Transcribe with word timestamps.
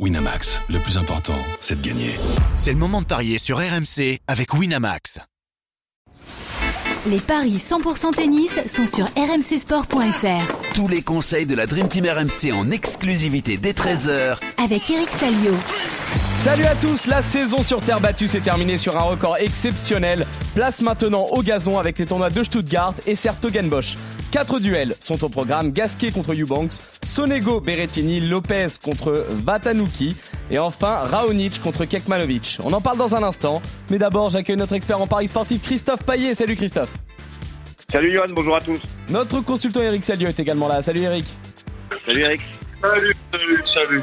Winamax, 0.00 0.60
le 0.70 0.80
plus 0.80 0.98
important, 0.98 1.38
c'est 1.60 1.80
de 1.80 1.86
gagner. 1.86 2.10
C'est 2.56 2.72
le 2.72 2.78
moment 2.78 3.00
de 3.00 3.06
parier 3.06 3.38
sur 3.38 3.58
RMC 3.58 4.18
avec 4.26 4.52
Winamax. 4.52 5.20
Les 7.06 7.20
paris 7.20 7.58
100% 7.58 8.10
tennis 8.12 8.58
sont 8.66 8.86
sur 8.86 9.04
rmcsport.fr. 9.04 10.74
Tous 10.74 10.88
les 10.88 11.02
conseils 11.02 11.46
de 11.46 11.54
la 11.54 11.66
Dream 11.66 11.86
Team 11.86 12.06
RMC 12.06 12.52
en 12.52 12.72
exclusivité 12.72 13.56
dès 13.56 13.70
13h 13.70 14.38
Avec 14.58 14.90
Eric 14.90 15.10
Salio. 15.10 15.54
Salut 16.42 16.64
à 16.64 16.74
tous, 16.74 17.06
la 17.06 17.22
saison 17.22 17.62
sur 17.62 17.80
terre 17.80 18.00
battue 18.00 18.26
s'est 18.26 18.40
terminée 18.40 18.78
sur 18.78 18.96
un 18.96 19.02
record 19.02 19.36
exceptionnel. 19.36 20.26
Place 20.56 20.80
maintenant 20.80 21.28
au 21.30 21.42
gazon 21.44 21.78
avec 21.78 22.00
les 22.00 22.06
tournois 22.06 22.30
de 22.30 22.42
Stuttgart 22.42 22.94
et 23.06 23.14
Sertogenbosch. 23.14 23.96
Quatre 24.34 24.58
duels 24.58 24.96
sont 24.98 25.22
au 25.22 25.28
programme, 25.28 25.70
Gasquet 25.70 26.10
contre 26.10 26.32
Eubanks, 26.32 26.72
Sonego 27.06 27.60
Berrettini, 27.60 28.18
Lopez 28.20 28.66
contre 28.82 29.24
Vatanuki 29.28 30.16
et 30.50 30.58
enfin 30.58 30.96
Raonic 31.08 31.62
contre 31.62 31.84
Kekmanovic. 31.84 32.58
On 32.64 32.72
en 32.72 32.80
parle 32.80 32.98
dans 32.98 33.14
un 33.14 33.22
instant, 33.22 33.62
mais 33.92 33.98
d'abord 33.98 34.30
j'accueille 34.30 34.56
notre 34.56 34.72
expert 34.72 35.00
en 35.00 35.06
paris 35.06 35.28
sportif 35.28 35.62
Christophe 35.62 36.02
Paillet. 36.02 36.34
Salut 36.34 36.56
Christophe. 36.56 36.92
Salut 37.92 38.12
Johan, 38.12 38.24
bonjour 38.34 38.56
à 38.56 38.60
tous. 38.60 38.80
Notre 39.08 39.38
consultant 39.38 39.82
Eric 39.82 40.02
Salio 40.02 40.26
est 40.26 40.40
également 40.40 40.66
là. 40.66 40.82
Salut 40.82 41.02
Eric. 41.02 41.26
Salut 42.04 42.22
Eric. 42.22 42.40
Salut, 42.82 43.14
salut, 43.30 43.62
salut. 43.72 44.02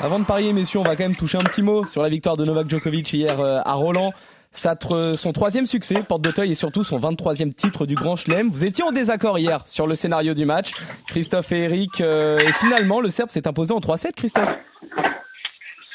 Avant 0.00 0.18
de 0.18 0.24
parier, 0.24 0.52
messieurs, 0.52 0.80
on 0.80 0.84
va 0.84 0.96
quand 0.96 1.04
même 1.04 1.16
toucher 1.16 1.38
un 1.38 1.44
petit 1.44 1.62
mot 1.62 1.86
sur 1.86 2.02
la 2.02 2.08
victoire 2.08 2.36
de 2.36 2.44
Novak 2.44 2.68
Djokovic 2.68 3.12
hier 3.12 3.40
euh, 3.40 3.60
à 3.64 3.72
Roland. 3.74 4.12
Son 4.58 5.32
troisième 5.32 5.66
succès, 5.66 6.02
porte 6.02 6.22
d'Auteuil 6.22 6.50
et 6.50 6.54
surtout 6.56 6.82
son 6.82 6.98
23e 6.98 7.52
titre 7.54 7.86
du 7.86 7.94
Grand 7.94 8.16
Chelem. 8.16 8.50
Vous 8.50 8.64
étiez 8.64 8.82
en 8.82 8.90
désaccord 8.90 9.38
hier 9.38 9.66
sur 9.66 9.86
le 9.86 9.94
scénario 9.94 10.34
du 10.34 10.46
match, 10.46 10.72
Christophe 11.06 11.52
et 11.52 11.64
Eric. 11.64 12.00
Euh, 12.00 12.38
et 12.40 12.52
finalement, 12.54 13.00
le 13.00 13.10
Serbe 13.10 13.30
s'est 13.30 13.46
imposé 13.46 13.72
en 13.72 13.78
3-7, 13.78 14.14
Christophe 14.16 14.58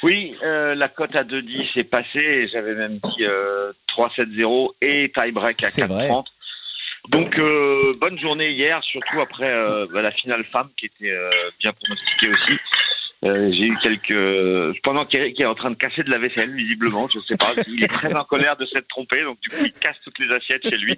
Oui, 0.01 0.35
euh, 0.43 0.75
la 0.75 0.87
cote 0.87 1.13
à 1.15 1.23
2-10 1.23 1.77
est 1.77 1.83
passée. 1.83 2.47
J'avais 2.53 2.75
même 2.75 2.99
dit 2.99 3.25
3-7-0 3.97 4.71
et 4.81 5.11
tie-break 5.13 5.63
à 5.63 5.67
4-30. 5.67 6.25
Donc 7.09 7.35
bonne 7.99 8.17
journée 8.17 8.51
hier, 8.51 8.81
surtout 8.83 9.19
après 9.19 9.53
bah, 9.91 10.01
la 10.01 10.11
finale 10.11 10.45
femme 10.45 10.69
qui 10.77 10.85
était 10.85 11.13
bien 11.59 11.73
pronostiquée 11.73 12.29
aussi. 12.29 12.59
Euh, 13.23 13.51
j'ai 13.53 13.67
eu 13.67 13.77
quelques 13.77 14.81
pendant 14.83 15.05
qu'Eric 15.05 15.39
est 15.39 15.45
en 15.45 15.55
train 15.55 15.71
de 15.71 15.75
casser 15.75 16.03
de 16.03 16.09
la 16.09 16.17
vaisselle 16.17 16.53
visiblement, 16.53 17.07
je 17.07 17.19
sais 17.19 17.37
pas, 17.37 17.53
il 17.67 17.83
est 17.83 17.87
très 17.87 18.13
en 18.13 18.25
colère 18.25 18.57
de 18.57 18.65
s'être 18.65 18.87
trompé, 18.87 19.23
donc 19.23 19.39
du 19.39 19.49
coup 19.49 19.63
il 19.63 19.71
casse 19.73 19.99
toutes 20.01 20.19
les 20.19 20.29
assiettes 20.33 20.67
chez 20.67 20.77
lui. 20.77 20.95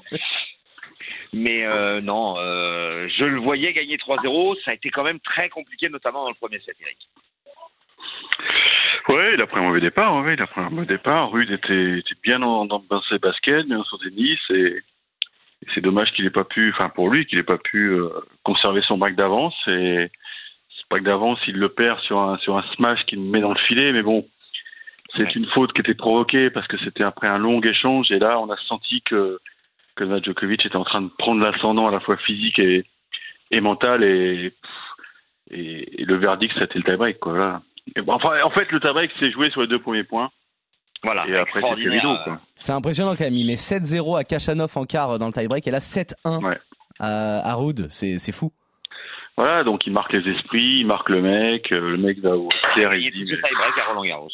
Mais 1.33 1.65
euh, 1.65 2.01
non, 2.01 2.35
euh, 2.37 3.07
je 3.09 3.25
le 3.25 3.37
voyais 3.39 3.73
gagner 3.73 3.97
3-0, 3.97 4.59
ça 4.63 4.71
a 4.71 4.73
été 4.73 4.89
quand 4.89 5.03
même 5.03 5.19
très 5.19 5.49
compliqué, 5.49 5.89
notamment 5.89 6.23
dans 6.23 6.29
le 6.29 6.35
premier 6.35 6.59
set, 6.59 6.75
Eric. 6.81 6.97
Oui, 9.09 9.23
il 9.33 9.41
a 9.41 9.45
pris 9.45 9.59
un 9.59 9.63
mauvais 9.63 9.81
départ. 9.81 10.15
Oui, 10.15 10.33
il 10.33 10.41
a 10.41 10.47
pris 10.47 10.61
un 10.61 10.69
mauvais 10.69 10.87
départ. 10.87 11.31
Rude 11.31 11.51
était, 11.51 11.99
était 11.99 12.15
bien 12.23 12.39
dans, 12.39 12.65
dans, 12.65 13.01
ses 13.09 13.19
baskets, 13.19 13.67
bien 13.67 13.83
sur 13.83 13.99
tennis, 13.99 14.39
et, 14.49 14.53
et 14.53 15.67
c'est 15.73 15.81
dommage 15.81 16.11
qu'il 16.13 16.25
n'ait 16.25 16.31
pas 16.31 16.43
pu, 16.43 16.71
enfin 16.71 16.89
pour 16.89 17.09
lui, 17.09 17.25
qu'il 17.25 17.37
n'ait 17.37 17.43
pas 17.43 17.57
pu 17.57 17.89
euh, 17.89 18.09
conserver 18.43 18.81
son 18.81 18.97
bac 18.97 19.15
d'avance 19.15 19.55
et 19.67 20.09
pas 20.89 20.99
que 20.99 21.03
d'avance, 21.03 21.39
il 21.47 21.55
le 21.55 21.69
perd 21.69 21.99
sur 22.01 22.19
un, 22.19 22.37
sur 22.37 22.57
un 22.57 22.63
smash 22.75 23.03
qu'il 23.05 23.19
met 23.19 23.41
dans 23.41 23.53
le 23.53 23.59
filet, 23.59 23.91
mais 23.91 24.03
bon, 24.03 24.27
c'est 25.15 25.35
une 25.35 25.45
faute 25.47 25.73
qui 25.73 25.81
était 25.81 25.95
provoquée 25.95 26.49
parce 26.49 26.67
que 26.67 26.77
c'était 26.77 27.03
après 27.03 27.27
un 27.27 27.37
long 27.37 27.61
échange, 27.61 28.11
et 28.11 28.19
là, 28.19 28.39
on 28.39 28.49
a 28.49 28.57
senti 28.67 29.01
que, 29.01 29.39
que 29.95 30.03
Novak 30.03 30.25
Djokovic 30.25 30.65
était 30.65 30.75
en 30.75 30.83
train 30.83 31.01
de 31.01 31.09
prendre 31.17 31.41
l'ascendant 31.41 31.87
à 31.87 31.91
la 31.91 31.99
fois 31.99 32.17
physique 32.17 32.59
et, 32.59 32.85
et 33.51 33.61
mental, 33.61 34.03
et, 34.03 34.53
et, 35.51 36.05
le 36.05 36.17
verdict, 36.17 36.53
c'était 36.57 36.79
le 36.79 36.83
tie-break, 36.83 37.19
quoi. 37.19 37.61
enfin, 38.07 38.41
en 38.43 38.49
fait, 38.51 38.71
le 38.71 38.79
tie-break 38.79 39.11
s'est 39.19 39.31
joué 39.31 39.49
sur 39.51 39.61
les 39.61 39.67
deux 39.67 39.79
premiers 39.79 40.03
points. 40.03 40.29
Voilà, 41.03 41.27
et 41.27 41.37
après, 41.37 41.61
c'était 41.61 41.89
rideau, 41.89 42.15
quoi. 42.23 42.39
C'est 42.57 42.71
impressionnant 42.71 43.15
quand 43.15 43.25
même. 43.25 43.35
Il 43.35 43.45
met 43.45 43.55
7-0 43.55 44.17
à 44.17 44.23
Kachanov 44.23 44.75
en 44.75 44.85
quart 44.85 45.19
dans 45.19 45.27
le 45.27 45.33
tie-break, 45.33 45.67
et 45.67 45.71
là 45.71 45.79
7-1 45.79 46.57
à, 46.99 47.51
à 47.51 47.53
Rude. 47.55 47.87
C'est 47.89 48.31
fou. 48.31 48.51
Voilà, 49.37 49.63
donc 49.63 49.85
il 49.85 49.91
marque 49.91 50.13
les 50.13 50.27
esprits, 50.31 50.79
il 50.79 50.87
marque 50.87 51.09
le 51.09 51.21
mec, 51.21 51.71
euh, 51.71 51.91
le 51.91 51.97
mec 51.97 52.19
va 52.19 52.37
au 52.37 52.49
tiers 52.73 52.93
et 52.93 52.99
il 52.99 53.11
dit. 53.11 53.25
Mais... 53.25 53.81
à 53.81 53.85
Roland 53.87 54.05
Garros. 54.05 54.29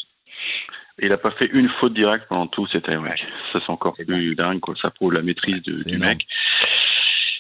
Et 0.99 1.05
il 1.05 1.09
n'a 1.09 1.17
pas 1.17 1.31
fait 1.31 1.47
une 1.47 1.69
faute 1.69 1.93
directe 1.93 2.27
pendant 2.29 2.47
tout 2.47 2.67
cet 2.67 2.85
tie-break. 2.85 3.25
Ça, 3.51 3.59
c'est 3.59 3.71
encore 3.71 3.95
plus 3.95 4.35
dingue, 4.35 4.59
quoi. 4.59 4.75
Ça 4.79 4.91
prouve 4.91 5.13
la 5.13 5.23
maîtrise 5.23 5.61
du 5.63 5.97
mec. 5.97 6.27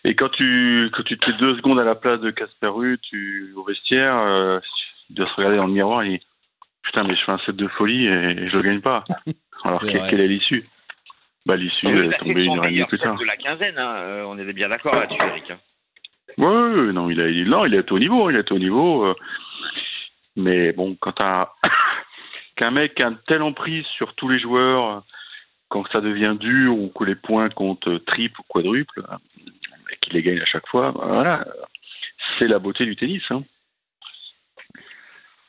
Et 0.03 0.15
quand 0.15 0.29
tu, 0.29 0.89
quand 0.93 1.03
tu 1.03 1.17
te 1.17 1.25
fais 1.25 1.37
deux 1.37 1.55
secondes 1.57 1.79
à 1.79 1.83
la 1.83 1.93
place 1.93 2.19
de 2.21 2.31
Casper 2.31 2.67
Ruud, 2.67 2.99
tu, 3.01 3.53
au 3.55 3.63
vestiaire, 3.63 4.17
euh, 4.17 4.59
tu 5.07 5.13
dois 5.13 5.27
se 5.27 5.35
regarder 5.35 5.57
dans 5.57 5.67
le 5.67 5.73
miroir 5.73 6.01
et 6.01 6.19
putain, 6.81 7.03
mais 7.03 7.15
je 7.15 7.23
fais 7.23 7.31
un 7.31 7.37
set 7.39 7.55
de 7.55 7.67
folie 7.67 8.07
et 8.07 8.47
je 8.47 8.57
le 8.57 8.63
gagne 8.63 8.81
pas. 8.81 9.03
Alors, 9.63 9.81
quelle 9.81 10.21
est 10.21 10.27
l'issue? 10.27 10.67
Bah, 11.45 11.55
l'issue 11.55 11.87
est 11.87 12.17
tombée 12.17 12.45
une 12.45 12.57
heure 12.57 12.65
et 12.65 12.71
demie 12.71 12.85
plus 12.85 12.99
tard. 12.99 13.17
de 13.17 13.25
la 13.25 13.37
quinzaine, 13.37 13.77
hein. 13.77 13.95
Euh, 13.97 14.23
on 14.27 14.37
est 14.39 14.53
bien 14.53 14.69
d'accord 14.69 14.95
là-dessus, 14.95 15.21
Eric. 15.21 15.51
Hein. 15.51 15.59
Oui, 16.37 16.93
non, 16.93 17.09
il 17.09 17.21
a, 17.21 17.29
non, 17.45 17.65
il 17.65 17.75
est 17.75 17.91
au 17.91 17.99
niveau, 17.99 18.29
il 18.29 18.35
est 18.35 18.51
au 18.51 18.59
niveau. 18.59 19.05
Euh, 19.05 19.15
mais 20.35 20.71
bon, 20.73 20.95
quand 20.99 21.13
qu'un 22.55 22.71
mec 22.71 22.99
a 22.99 23.07
une 23.07 23.17
telle 23.27 23.41
emprise 23.41 23.85
sur 23.97 24.13
tous 24.15 24.29
les 24.29 24.39
joueurs, 24.39 25.03
quand 25.69 25.87
ça 25.91 26.01
devient 26.01 26.35
dur 26.39 26.77
ou 26.77 26.89
que 26.89 27.03
les 27.03 27.15
points 27.15 27.49
comptent 27.49 28.05
triple 28.05 28.39
ou 28.39 28.43
quadruple, 28.47 29.03
et 29.91 29.97
qu'il 30.01 30.13
les 30.13 30.21
gagne 30.21 30.39
à 30.39 30.45
chaque 30.45 30.67
fois, 30.67 30.91
bah, 30.91 31.05
voilà, 31.05 31.45
c'est 32.37 32.47
la 32.47 32.59
beauté 32.59 32.85
du 32.85 32.95
tennis. 32.95 33.23
Hein. 33.29 33.43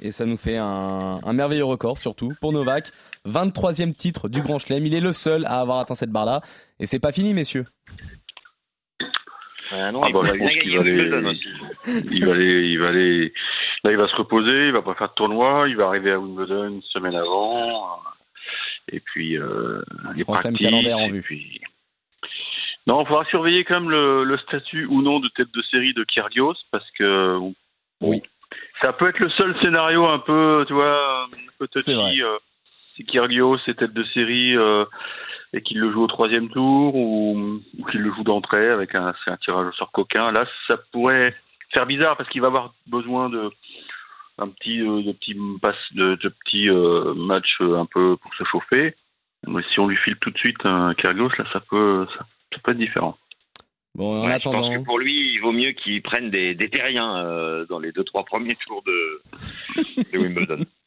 Et 0.00 0.10
ça 0.10 0.26
nous 0.26 0.36
fait 0.36 0.56
un, 0.56 1.20
un, 1.22 1.32
merveilleux 1.32 1.64
record, 1.64 1.96
surtout 1.96 2.32
pour 2.40 2.52
Novak. 2.52 2.90
23e 3.24 3.94
titre 3.94 4.28
du 4.28 4.42
Grand 4.42 4.58
Chelem. 4.58 4.84
Il 4.84 4.94
est 4.94 5.00
le 5.00 5.12
seul 5.12 5.44
à 5.44 5.60
avoir 5.60 5.78
atteint 5.78 5.94
cette 5.94 6.10
barre-là. 6.10 6.40
Et 6.80 6.86
c'est 6.86 6.98
pas 6.98 7.12
fini, 7.12 7.34
messieurs. 7.34 7.66
Ah 9.74 9.90
non, 9.90 10.02
ah 10.04 10.10
bah, 10.12 10.20
je 10.24 10.38
pense 10.38 10.56
qu'il 10.56 10.76
va 10.76 10.82
aller, 10.82 10.92
il 12.10 12.26
va 12.26 12.32
aller, 12.32 12.68
il 12.68 12.78
va 12.78 12.88
aller, 12.88 13.32
là 13.84 13.90
il 13.90 13.96
va 13.96 14.06
se 14.06 14.16
reposer, 14.16 14.66
il 14.66 14.72
va 14.72 14.82
pas 14.82 14.94
faire 14.94 15.08
de 15.08 15.14
tournoi, 15.14 15.66
il 15.68 15.76
va 15.76 15.86
arriver 15.86 16.12
à 16.12 16.18
Wimbledon 16.18 16.68
une 16.68 16.82
semaine 16.82 17.14
avant, 17.14 17.98
et 18.90 19.00
puis 19.00 19.38
euh, 19.38 19.82
est 20.16 20.24
parti. 20.24 20.52
calendaire 20.52 20.98
en 20.98 21.08
vue. 21.08 21.22
Puis... 21.22 21.60
Non, 22.86 23.02
il 23.02 23.06
faudra 23.06 23.24
surveiller 23.24 23.64
quand 23.64 23.80
même 23.80 23.90
le, 23.90 24.24
le, 24.24 24.36
statut 24.38 24.84
ou 24.84 25.00
non 25.00 25.20
de 25.20 25.28
tête 25.28 25.52
de 25.54 25.62
série 25.62 25.94
de 25.94 26.04
Kyrgios 26.04 26.56
parce 26.70 26.90
que 26.90 27.38
oui, 28.02 28.22
ça 28.82 28.92
peut 28.92 29.08
être 29.08 29.20
le 29.20 29.30
seul 29.30 29.58
scénario 29.62 30.06
un 30.06 30.18
peu, 30.18 30.64
tu 30.66 30.74
vois, 30.74 31.24
un 31.24 31.28
peu 31.58 31.66
touchy. 31.68 32.22
Si 32.96 33.04
Kyrgios 33.04 33.58
est 33.66 33.74
tête 33.74 33.92
de 33.92 34.04
série. 34.04 34.56
Euh, 34.56 34.84
et 35.52 35.62
qu'il 35.62 35.78
le 35.78 35.92
joue 35.92 36.02
au 36.02 36.06
troisième 36.06 36.48
tour 36.48 36.94
ou, 36.94 37.60
qu'il 37.90 38.00
le 38.00 38.12
joue 38.12 38.24
d'entrée 38.24 38.68
avec 38.68 38.94
un, 38.94 39.12
un 39.26 39.36
tirage 39.36 39.66
au 39.66 39.72
sort 39.72 39.92
coquin. 39.92 40.32
Là, 40.32 40.46
ça 40.66 40.78
pourrait 40.92 41.34
faire 41.74 41.86
bizarre 41.86 42.16
parce 42.16 42.28
qu'il 42.30 42.40
va 42.40 42.48
avoir 42.48 42.74
besoin 42.86 43.28
de 43.28 43.50
un 44.38 44.48
petit 44.48 44.80
euh, 44.80 45.02
de 45.02 45.12
petits 45.12 45.34
de, 45.34 46.14
de 46.16 46.28
petits 46.28 46.68
euh, 46.70 47.12
matchs 47.14 47.58
euh, 47.60 47.78
un 47.78 47.86
peu 47.86 48.16
pour 48.16 48.34
se 48.34 48.44
chauffer. 48.44 48.94
Mais 49.46 49.62
si 49.72 49.80
on 49.80 49.88
lui 49.88 49.96
file 49.96 50.16
tout 50.16 50.30
de 50.30 50.38
suite 50.38 50.64
un 50.64 50.94
Kyrgios, 50.94 51.30
là, 51.38 51.44
ça 51.52 51.60
peut 51.60 52.06
ça, 52.16 52.24
peut 52.62 52.70
être 52.70 52.78
différent. 52.78 53.18
Bon, 53.94 54.22
en 54.22 54.28
attendant... 54.28 54.58
Je 54.58 54.68
pense 54.68 54.76
que 54.78 54.84
pour 54.84 54.98
lui, 54.98 55.34
il 55.34 55.38
vaut 55.40 55.52
mieux 55.52 55.72
qu'il 55.72 56.00
prenne 56.00 56.30
des, 56.30 56.54
des 56.54 56.70
terriens 56.70 57.66
dans 57.68 57.78
les 57.78 57.92
deux 57.92 58.04
trois 58.04 58.24
premiers 58.24 58.56
tours 58.56 58.82
de, 58.84 59.22
de 60.12 60.18
Wimbledon. 60.18 60.64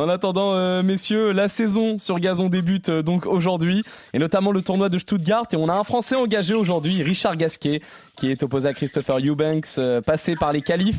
En 0.00 0.08
attendant, 0.08 0.54
euh, 0.54 0.82
messieurs, 0.82 1.32
la 1.32 1.50
saison 1.50 1.98
sur 1.98 2.18
gazon 2.20 2.48
débute 2.48 2.88
euh, 2.88 3.02
donc 3.02 3.26
aujourd'hui, 3.26 3.82
et 4.14 4.18
notamment 4.18 4.50
le 4.50 4.62
tournoi 4.62 4.88
de 4.88 4.96
Stuttgart. 4.96 5.44
Et 5.52 5.56
on 5.56 5.68
a 5.68 5.74
un 5.74 5.84
Français 5.84 6.16
engagé 6.16 6.54
aujourd'hui, 6.54 7.02
Richard 7.02 7.36
Gasquet, 7.36 7.82
qui 8.16 8.30
est 8.30 8.42
opposé 8.42 8.66
à 8.66 8.72
Christopher 8.72 9.18
Eubanks, 9.18 9.76
euh, 9.76 10.00
passé 10.00 10.36
par 10.36 10.54
les 10.54 10.62
qualifs. 10.62 10.96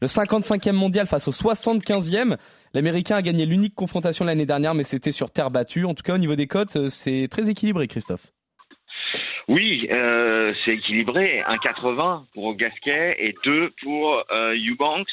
Le 0.00 0.06
55e 0.06 0.70
mondial 0.70 1.08
face 1.08 1.26
au 1.26 1.32
75e. 1.32 2.36
L'Américain 2.74 3.16
a 3.16 3.22
gagné 3.22 3.44
l'unique 3.44 3.74
confrontation 3.74 4.24
l'année 4.24 4.46
dernière, 4.46 4.74
mais 4.74 4.84
c'était 4.84 5.10
sur 5.10 5.32
terre 5.32 5.50
battue. 5.50 5.84
En 5.84 5.94
tout 5.94 6.04
cas, 6.04 6.14
au 6.14 6.18
niveau 6.18 6.36
des 6.36 6.46
cotes, 6.46 6.90
c'est 6.90 7.26
très 7.28 7.50
équilibré, 7.50 7.88
Christophe. 7.88 8.28
Oui, 9.48 9.88
c'est 10.64 10.74
équilibré. 10.74 11.42
1,80 11.48 12.26
pour 12.34 12.54
Gasquet 12.54 13.16
et 13.18 13.34
2 13.44 13.72
pour 13.82 14.22
Eubanks. 14.30 15.10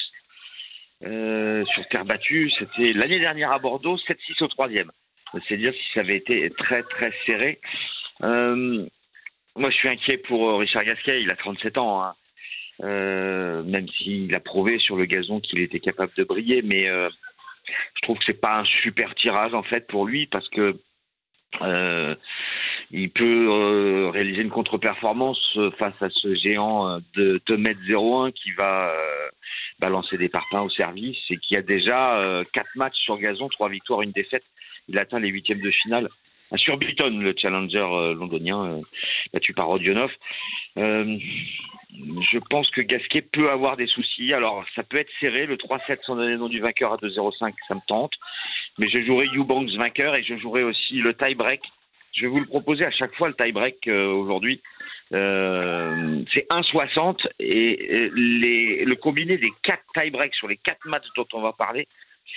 Euh, 1.03 1.65
sur 1.65 1.88
terre 1.88 2.06
battue. 2.06 2.51
C'était 2.59 2.94
l'année 2.94 3.19
dernière 3.19 3.51
à 3.51 3.57
Bordeaux, 3.57 3.98
7-6 3.98 4.44
au 4.44 4.48
troisième. 4.48 4.92
C'est 5.48 5.57
dire 5.57 5.74
si 5.74 5.94
ça 5.94 6.01
avait 6.01 6.18
été 6.18 6.50
très 6.51 6.83
très 6.83 7.12
serré. 7.25 7.59
Euh, 8.21 8.86
moi, 9.56 9.71
je 9.71 9.75
suis 9.75 9.89
inquiet 9.89 10.18
pour 10.18 10.48
euh, 10.48 10.57
Richard 10.57 10.83
Gasquet. 10.83 11.24
Il 11.24 11.31
a 11.31 11.36
37 11.36 11.77
ans, 11.80 12.03
hein. 12.03 12.13
même 12.83 13.88
s'il 13.89 14.33
a 14.36 14.39
prouvé 14.39 14.77
sur 14.77 14.95
le 14.95 15.06
gazon 15.06 15.39
qu'il 15.39 15.59
était 15.59 15.80
capable 15.80 16.13
de 16.18 16.24
briller. 16.24 16.62
Mais 16.62 16.86
je 16.86 18.01
trouve 18.03 18.19
que 18.19 18.25
c'est 18.25 18.42
pas 18.42 18.59
un 18.59 18.65
super 18.65 19.15
tirage 19.15 19.56
en 19.56 19.63
fait 19.63 19.88
pour 19.88 20.06
lui 20.06 20.27
parce 20.27 20.50
que 20.50 20.80
il 22.92 23.09
peut 23.09 24.09
réaliser 24.13 24.42
une 24.42 24.50
contre-performance 24.50 25.57
face 25.77 26.00
à 26.01 26.09
ce 26.09 26.36
géant 26.36 27.00
de 27.15 27.42
2 27.48 27.53
m 27.56 27.75
01 27.89 28.31
qui 28.31 28.51
va 28.51 28.94
balancer 29.81 30.18
des 30.18 30.30
parpaings 30.30 30.62
au 30.62 30.69
service 30.69 31.18
et 31.30 31.38
qui 31.38 31.57
a 31.57 31.62
déjà 31.62 32.44
quatre 32.54 32.75
matchs 32.75 33.00
sur 33.00 33.18
gazon, 33.18 33.50
trois 33.50 33.68
victoires, 33.68 34.04
une 34.04 34.12
défaite. 34.12 34.45
Il 34.88 34.98
atteint 34.98 35.19
les 35.19 35.30
huitièmes 35.30 35.62
de 35.62 35.72
finale 35.72 36.07
sur 36.57 36.78
Beaton, 36.78 37.19
le 37.19 37.33
challenger 37.38 38.13
londonien 38.16 38.81
battu 39.33 39.54
par 39.54 39.68
Rodionov. 39.68 40.12
je 40.75 42.38
pense 42.50 42.69
que 42.72 42.81
Gasquet 42.81 43.22
peut 43.22 43.50
avoir 43.50 43.78
des 43.78 43.88
soucis. 43.88 44.33
Alors, 44.33 44.66
ça 44.75 44.83
peut 44.83 44.98
être 44.98 45.12
serré. 45.19 45.45
Le 45.45 45.56
3-7 45.56 46.04
sans 46.04 46.16
donner 46.16 46.31
le 46.31 46.38
nom 46.38 46.50
du 46.50 46.60
vainqueur 46.60 46.94
à 46.94 46.98
2-0-5, 46.98 47.54
ça 47.68 47.75
me 47.75 47.81
tente. 47.88 48.13
Mais 48.77 48.89
je 48.89 49.04
jouerai 49.04 49.27
Eubanks 49.36 49.72
vainqueur 49.77 50.16
et 50.16 50.24
je 50.24 50.38
jouerai 50.38 50.63
aussi 50.63 50.95
le 50.95 51.13
tie-break 51.13 51.62
je 52.13 52.22
vais 52.22 52.28
vous 52.28 52.40
le 52.40 52.46
proposer 52.46 52.86
à 52.86 52.92
chaque 52.92 53.16
fois 53.16 53.30
le 53.30 53.34
tie-break 53.36 53.88
euh, 53.88 54.08
aujourd'hui. 54.08 54.62
Euh, 55.13 56.24
c'est 56.34 56.48
1,60 56.50 57.28
et 57.40 58.10
les, 58.13 58.86
le 58.86 58.96
combiné 58.96 59.38
des 59.38 59.52
4 59.63 59.81
tie-breaks 59.94 60.36
sur 60.36 60.48
les 60.48 60.58
4 60.58 60.86
matchs 60.86 61.08
dont 61.16 61.28
on 61.34 61.42
va 61.42 61.54
parler, 61.54 61.88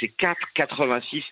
c'est 0.01 0.13
4,86. 0.17 1.23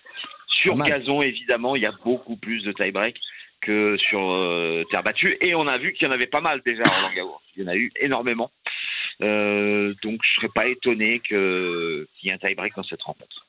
Sur 0.47 0.77
gazon, 0.77 1.21
évidemment, 1.21 1.75
il 1.75 1.81
y 1.81 1.85
a 1.85 1.93
beaucoup 2.03 2.37
plus 2.37 2.63
de 2.63 2.71
tie-break 2.71 3.17
que 3.61 3.97
sur 3.97 4.31
euh, 4.31 4.83
terre 4.91 5.03
battue. 5.03 5.37
Et 5.41 5.55
on 5.55 5.67
a 5.67 5.77
vu 5.77 5.93
qu'il 5.93 6.07
y 6.07 6.09
en 6.09 6.13
avait 6.13 6.27
pas 6.27 6.41
mal 6.41 6.61
déjà 6.65 6.83
en 6.83 7.09
Roland 7.09 7.39
Il 7.55 7.63
y 7.63 7.65
en 7.65 7.69
a 7.69 7.75
eu 7.75 7.91
énormément. 7.99 8.51
donc 9.19 9.97
je 10.01 10.07
ne 10.07 10.35
serais 10.35 10.49
pas 10.53 10.67
étonné 10.67 11.19
qu'il 11.19 12.07
y 12.23 12.29
ait 12.29 12.33
un 12.33 12.37
tie-break 12.37 12.75
dans 12.75 12.83
cette 12.83 13.01
rencontre. 13.01 13.42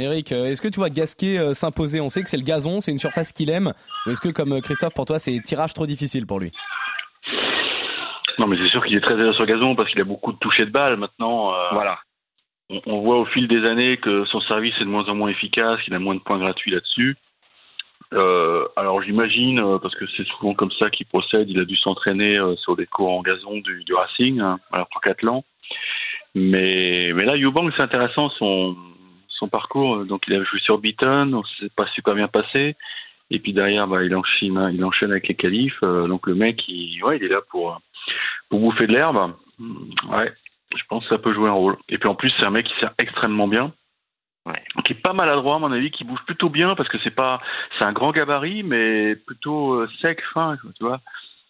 Eric, 0.00 0.30
euh, 0.32 0.46
est-ce 0.46 0.62
que 0.62 0.68
tu 0.68 0.78
vois 0.78 0.90
Gasquet 0.90 1.38
euh, 1.38 1.54
s'imposer 1.54 2.00
On 2.00 2.08
sait 2.08 2.22
que 2.22 2.28
c'est 2.28 2.36
le 2.36 2.44
gazon, 2.44 2.80
c'est 2.80 2.92
une 2.92 2.98
surface 2.98 3.32
qu'il 3.32 3.50
aime. 3.50 3.72
Ou 4.06 4.10
est-ce 4.10 4.20
que, 4.20 4.28
comme 4.28 4.52
euh, 4.52 4.60
Christophe, 4.60 4.94
pour 4.94 5.06
toi, 5.06 5.18
c'est 5.18 5.38
tirage 5.44 5.74
trop 5.74 5.86
difficile 5.86 6.26
pour 6.26 6.38
lui? 6.38 6.52
Non, 8.38 8.46
mais 8.46 8.56
c'est 8.56 8.68
sûr 8.68 8.84
qu'il 8.84 8.96
est 8.96 9.00
très 9.00 9.20
à 9.20 9.32
sur 9.32 9.46
gazon 9.46 9.74
parce 9.74 9.90
qu'il 9.90 10.00
a 10.00 10.04
beaucoup 10.04 10.32
de 10.32 10.38
touchés 10.38 10.64
de 10.64 10.70
balle 10.70 10.96
maintenant. 10.96 11.52
voilà. 11.72 11.98
On, 12.86 13.00
voit 13.00 13.18
au 13.18 13.24
fil 13.24 13.48
des 13.48 13.64
années 13.64 13.96
que 13.96 14.26
son 14.26 14.40
service 14.42 14.74
est 14.76 14.84
de 14.84 14.90
moins 14.90 15.08
en 15.08 15.14
moins 15.14 15.30
efficace, 15.30 15.80
qu'il 15.82 15.94
a 15.94 15.98
moins 15.98 16.14
de 16.14 16.20
points 16.20 16.38
gratuits 16.38 16.70
là-dessus. 16.70 17.16
alors 18.12 19.02
j'imagine, 19.02 19.78
parce 19.80 19.94
que 19.96 20.04
c'est 20.16 20.26
souvent 20.26 20.52
comme 20.52 20.70
ça 20.72 20.90
qu'il 20.90 21.06
procède, 21.06 21.48
il 21.48 21.58
a 21.58 21.64
dû 21.64 21.76
s'entraîner 21.76 22.38
sur 22.58 22.76
des 22.76 22.86
cours 22.86 23.10
en 23.10 23.22
gazon 23.22 23.56
du, 23.56 23.94
Racing, 23.94 24.40
hein, 24.40 24.58
à 24.70 24.78
la 24.78 24.86
Mais, 26.34 27.10
mais 27.14 27.24
là, 27.24 27.36
Eubank, 27.36 27.72
c'est 27.74 27.82
intéressant, 27.82 28.28
son, 28.30 28.76
son 29.38 29.48
parcours. 29.48 30.04
Donc 30.04 30.24
il 30.28 30.34
a 30.34 30.44
joué 30.44 30.60
sur 30.60 30.78
Beaton, 30.78 31.32
on 31.32 31.44
s'est 31.44 31.70
pas 31.74 31.86
super 31.86 32.14
bien 32.14 32.28
passé. 32.28 32.76
Et 33.30 33.38
puis 33.38 33.52
derrière, 33.52 33.86
bah, 33.86 34.02
il 34.04 34.14
enchaîne, 34.14 34.70
il 34.72 34.84
enchaîne 34.84 35.10
avec 35.10 35.28
les 35.28 35.34
qualifs. 35.34 35.78
Euh, 35.82 36.06
donc 36.06 36.26
le 36.26 36.34
mec, 36.34 36.66
il, 36.68 37.02
ouais, 37.04 37.16
il 37.18 37.24
est 37.24 37.28
là 37.28 37.40
pour 37.50 37.80
pour 38.48 38.60
bouffer 38.60 38.86
de 38.86 38.92
l'herbe. 38.92 39.34
Ouais, 40.08 40.32
je 40.76 40.82
pense 40.88 41.04
que 41.04 41.10
ça 41.10 41.18
peut 41.18 41.34
jouer 41.34 41.48
un 41.48 41.52
rôle. 41.52 41.76
Et 41.88 41.98
puis 41.98 42.08
en 42.08 42.14
plus, 42.14 42.32
c'est 42.38 42.44
un 42.44 42.50
mec 42.50 42.66
qui 42.66 42.78
sert 42.80 42.94
extrêmement 42.98 43.48
bien. 43.48 43.72
Ouais. 44.46 44.62
Qui 44.84 44.94
est 44.94 45.02
pas 45.02 45.12
maladroit 45.12 45.56
à 45.56 45.58
mon 45.58 45.72
avis, 45.72 45.90
qui 45.90 46.04
bouge 46.04 46.24
plutôt 46.24 46.48
bien 46.48 46.74
parce 46.74 46.88
que 46.88 46.98
c'est 47.00 47.14
pas, 47.14 47.40
c'est 47.78 47.84
un 47.84 47.92
grand 47.92 48.12
gabarit, 48.12 48.62
mais 48.62 49.14
plutôt 49.14 49.74
euh, 49.74 49.88
sec, 50.00 50.22
fin, 50.32 50.56
tu 50.76 50.84
vois. 50.84 51.00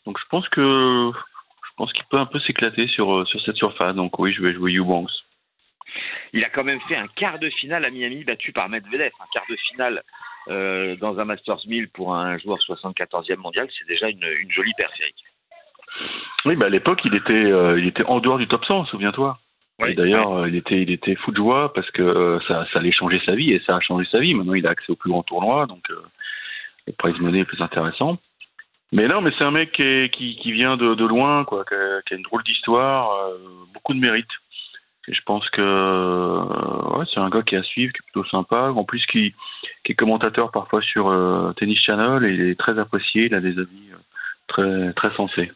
Donc 0.05 0.19
je 0.19 0.25
pense 0.31 0.49
que 0.49 1.13
je 1.13 1.71
pense 1.77 1.93
qu'il 1.93 2.05
peut 2.11 2.19
un 2.19 2.27
peu 2.27 2.41
s'éclater 2.41 2.89
sur 2.89 3.27
sur 3.29 3.41
cette 3.43 3.57
surface. 3.57 3.95
Donc 3.95 4.19
oui, 4.19 4.33
je 4.33 4.43
vais 4.43 4.53
jouer 4.53 4.75
Eubanks. 4.75 5.13
Il 6.33 6.45
a 6.45 6.51
quand 6.51 6.65
même 6.65 6.81
fait 6.89 6.97
un 6.97 7.07
quart 7.09 7.39
de 7.39 7.51
finale 7.51 7.85
à 7.85 7.91
Miami 7.91 8.25
battu 8.25 8.53
par 8.53 8.69
Medvedev. 8.69 9.11
Un 9.21 9.27
quart 9.33 9.45
de 9.49 9.57
finale 9.57 10.03
euh, 10.49 10.97
dans 10.97 11.19
un 11.19 11.25
Masters 11.25 11.61
1000 11.67 11.89
pour 11.89 12.15
un 12.15 12.39
joueur 12.39 12.59
74e 12.59 13.37
mondial, 13.37 13.69
c'est 13.77 13.87
déjà 13.87 14.09
une, 14.09 14.25
jolie 14.51 14.73
périphérique. 14.77 15.25
Oui, 16.45 16.57
bah 16.57 16.67
à 16.67 16.69
l'époque, 16.69 17.01
il 17.05 17.15
était, 17.15 17.33
euh, 17.33 17.79
il 17.79 17.87
était 17.87 18.05
en 18.05 18.21
dehors 18.21 18.39
du 18.39 18.47
top 18.47 18.65
100, 18.65 18.87
souviens-toi. 18.87 19.39
D'ailleurs, 19.79 20.33
euh, 20.33 20.49
il 20.49 20.57
était, 20.57 20.83
il 20.83 20.91
était 20.91 21.15
fou 21.15 21.31
de 21.31 21.37
joie 21.37 21.73
parce 21.73 21.91
que 21.91 22.39
ça, 22.49 22.67
ça, 22.73 22.81
allait 22.81 22.93
changer 22.93 23.21
sa 23.25 23.35
vie 23.35 23.53
et 23.53 23.61
ça 23.61 23.77
a 23.77 23.81
changé 23.81 24.09
sa 24.11 24.19
vie. 24.19 24.35
Maintenant, 24.35 24.55
il 24.55 24.67
a 24.67 24.71
accès 24.71 24.91
au 24.91 24.97
plus 24.97 25.11
grand 25.11 25.23
tournoi, 25.23 25.67
donc 25.67 25.89
le 25.89 26.93
prize 26.95 27.19
money 27.21 27.41
est 27.41 27.45
plus 27.45 27.63
intéressant. 27.63 28.19
Mais 28.91 29.07
non, 29.07 29.21
mais 29.21 29.31
c'est 29.37 29.45
un 29.45 29.51
mec 29.51 29.73
qui, 29.73 30.37
qui, 30.37 30.53
vient 30.53 30.77
de, 30.77 30.95
de, 30.95 31.05
loin, 31.05 31.45
quoi, 31.45 31.65
qui 31.65 31.75
a, 31.75 32.01
qui 32.03 32.15
a 32.15 32.17
une 32.17 32.23
drôle 32.23 32.43
d'histoire, 32.43 33.11
beaucoup 33.73 33.93
de 33.93 34.01
mérite. 34.01 34.31
Je 35.11 35.21
pense 35.25 35.49
que 35.51 36.97
ouais, 36.99 37.05
c'est 37.13 37.21
un 37.21 37.31
gars 37.31 37.43
qui 37.43 37.55
est 37.55 37.59
à 37.59 37.63
suivre, 37.63 37.93
qui 37.93 37.99
est 37.99 38.07
plutôt 38.13 38.29
sympa. 38.29 38.71
En 38.71 38.85
plus, 38.85 39.05
qui, 39.07 39.35
est 39.87 39.95
commentateur 39.95 40.51
parfois 40.51 40.83
sur 40.83 41.09
euh, 41.09 41.53
Tennis 41.55 41.79
Channel 41.81 42.25
et 42.25 42.35
il 42.35 42.41
est 42.43 42.59
très 42.59 42.79
apprécié. 42.79 43.27
Il 43.27 43.35
a 43.35 43.41
des 43.41 43.59
avis 43.59 43.91
euh, 43.93 43.97
très, 44.47 44.93
très 44.93 45.17
sensés. 45.17 45.51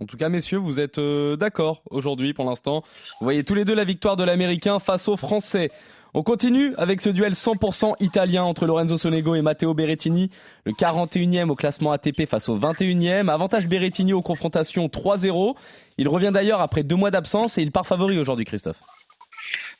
En 0.00 0.06
tout 0.06 0.16
cas, 0.16 0.28
messieurs, 0.28 0.58
vous 0.58 0.80
êtes 0.80 0.98
euh, 0.98 1.36
d'accord 1.36 1.82
aujourd'hui 1.90 2.34
pour 2.34 2.44
l'instant. 2.44 2.82
Vous 3.20 3.24
voyez 3.24 3.44
tous 3.44 3.54
les 3.54 3.64
deux 3.64 3.74
la 3.74 3.84
victoire 3.84 4.16
de 4.16 4.24
l'Américain 4.24 4.78
face 4.78 5.08
aux 5.08 5.16
Français. 5.16 5.70
On 6.14 6.22
continue 6.22 6.74
avec 6.76 7.00
ce 7.00 7.08
duel 7.08 7.32
100% 7.32 7.94
italien 8.00 8.42
entre 8.42 8.66
Lorenzo 8.66 8.98
Sonego 8.98 9.34
et 9.34 9.40
Matteo 9.40 9.72
Berrettini, 9.72 10.28
le 10.66 10.72
41e 10.72 11.48
au 11.48 11.54
classement 11.54 11.90
ATP 11.90 12.26
face 12.28 12.50
au 12.50 12.58
21e. 12.58 13.30
Avantage 13.30 13.66
Berrettini 13.66 14.12
aux 14.12 14.20
confrontations 14.20 14.88
3-0. 14.88 15.56
Il 15.96 16.08
revient 16.08 16.30
d'ailleurs 16.30 16.60
après 16.60 16.82
deux 16.82 16.96
mois 16.96 17.10
d'absence 17.10 17.56
et 17.56 17.62
il 17.62 17.72
part 17.72 17.86
favori 17.86 18.18
aujourd'hui, 18.18 18.44
Christophe. 18.44 18.76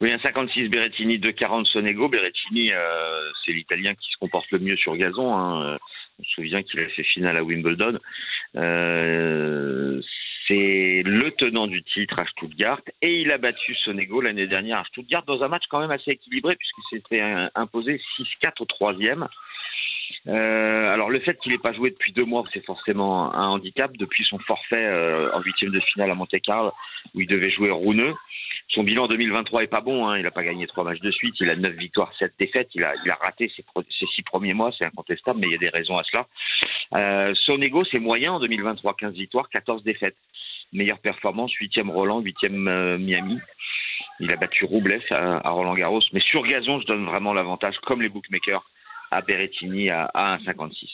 Oui, 0.01 0.11
un 0.11 0.19
56 0.19 0.71
Berrettini, 0.71 1.19
2-40 1.19 1.67
Sonego. 1.67 2.09
Berrettini, 2.09 2.73
euh, 2.73 3.31
c'est 3.45 3.53
l'Italien 3.53 3.95
qui 3.95 4.11
se 4.11 4.17
comporte 4.19 4.51
le 4.53 4.59
mieux 4.59 4.77
sur 4.77 4.97
gazon. 4.97 5.37
Hein. 5.37 5.77
On 6.19 6.25
se 6.25 6.31
souvient 6.31 6.63
qu'il 6.63 6.81
a 6.81 6.89
fait 6.89 7.05
finale 7.05 7.37
à 7.37 7.45
Wimbledon. 7.45 7.99
Euh, 8.57 10.01
c'est 10.49 11.03
le 11.05 11.31
tenant 11.33 11.67
du 11.67 11.83
titre 11.83 12.19
à 12.19 12.27
Stuttgart 12.27 12.81
et 13.01 13.21
il 13.21 13.31
a 13.33 13.39
battu 13.39 13.75
Sonego 13.75 14.21
l'année 14.21 14.47
dernière 14.47 14.79
à 14.79 14.85
Stuttgart 14.85 15.25
dans 15.25 15.43
un 15.43 15.49
match 15.49 15.65
quand 15.69 15.81
même 15.81 15.91
assez 15.91 16.13
équilibré 16.13 16.57
puisqu'il 16.57 16.85
s'était 16.91 17.23
imposé 17.55 18.01
6-4 18.19 18.61
au 18.61 18.65
troisième. 18.65 19.29
Euh, 20.29 20.93
alors 20.93 21.11
le 21.11 21.19
fait 21.21 21.39
qu'il 21.41 21.53
n'ait 21.53 21.59
pas 21.59 21.73
joué 21.73 21.91
depuis 21.91 22.13
deux 22.13 22.25
mois, 22.25 22.45
c'est 22.53 22.65
forcément 22.65 23.35
un 23.35 23.49
handicap. 23.49 23.97
Depuis 23.97 24.25
son 24.25 24.39
forfait 24.39 24.85
euh, 24.85 25.33
en 25.33 25.41
huitième 25.41 25.71
de 25.71 25.81
finale 25.81 26.11
à 26.11 26.15
Monte 26.15 26.41
Carlo, 26.43 26.73
où 27.15 27.21
il 27.21 27.27
devait 27.27 27.51
jouer 27.51 27.71
rouneux, 27.71 28.15
son 28.69 28.85
bilan 28.85 29.09
2023 29.09 29.65
est 29.65 29.67
pas 29.67 29.81
bon. 29.81 30.09
Hein. 30.09 30.19
Il 30.19 30.23
n'a 30.23 30.31
pas 30.31 30.45
gagné 30.45 30.67
trois 30.67 30.85
matchs 30.85 31.01
de 31.01 31.11
suite. 31.11 31.35
Il 31.41 31.51
a 31.51 31.57
neuf 31.57 31.75
victoires, 31.75 32.13
sept 32.19 32.35
défaites. 32.39 32.71
Il 32.75 32.85
a, 32.85 32.95
raté 33.21 33.51
ses, 33.55 33.65
ses, 33.91 34.07
six 34.07 34.23
premiers 34.23 34.55
mois, 34.55 34.71
c'est 34.77 34.85
incontestable, 34.85 35.41
mais 35.41 35.49
il 35.49 35.53
y 35.53 35.57
a 35.57 35.59
des 35.59 35.69
raisons 35.69 35.99
à 35.99 36.05
cela. 36.05 36.27
Euh, 36.95 37.35
son 37.35 37.61
ego, 37.61 37.85
c'est 37.85 37.99
moyen 37.99 38.33
en 38.33 38.41
2023, 38.41 38.95
15 38.95 39.15
victoires, 39.15 39.49
14 39.49 39.83
défaites. 39.83 40.17
Meilleure 40.73 41.01
performance, 41.01 41.53
huitième 41.55 41.91
Roland, 41.91 42.21
huitième 42.21 42.97
Miami. 42.99 43.39
Il 44.21 44.33
a 44.33 44.37
battu 44.37 44.65
Roublès 44.65 45.03
à, 45.11 45.47
à 45.47 45.51
Roland 45.51 45.75
Garros, 45.75 46.01
mais 46.13 46.21
sur 46.21 46.43
gazon, 46.45 46.81
je 46.81 46.87
donne 46.87 47.05
vraiment 47.05 47.35
l'avantage, 47.35 47.77
comme 47.81 48.01
les 48.01 48.09
bookmakers 48.09 48.65
à 49.13 49.21
Berrettini 49.21 49.91
à, 49.91 50.11
1,56. 50.15 50.89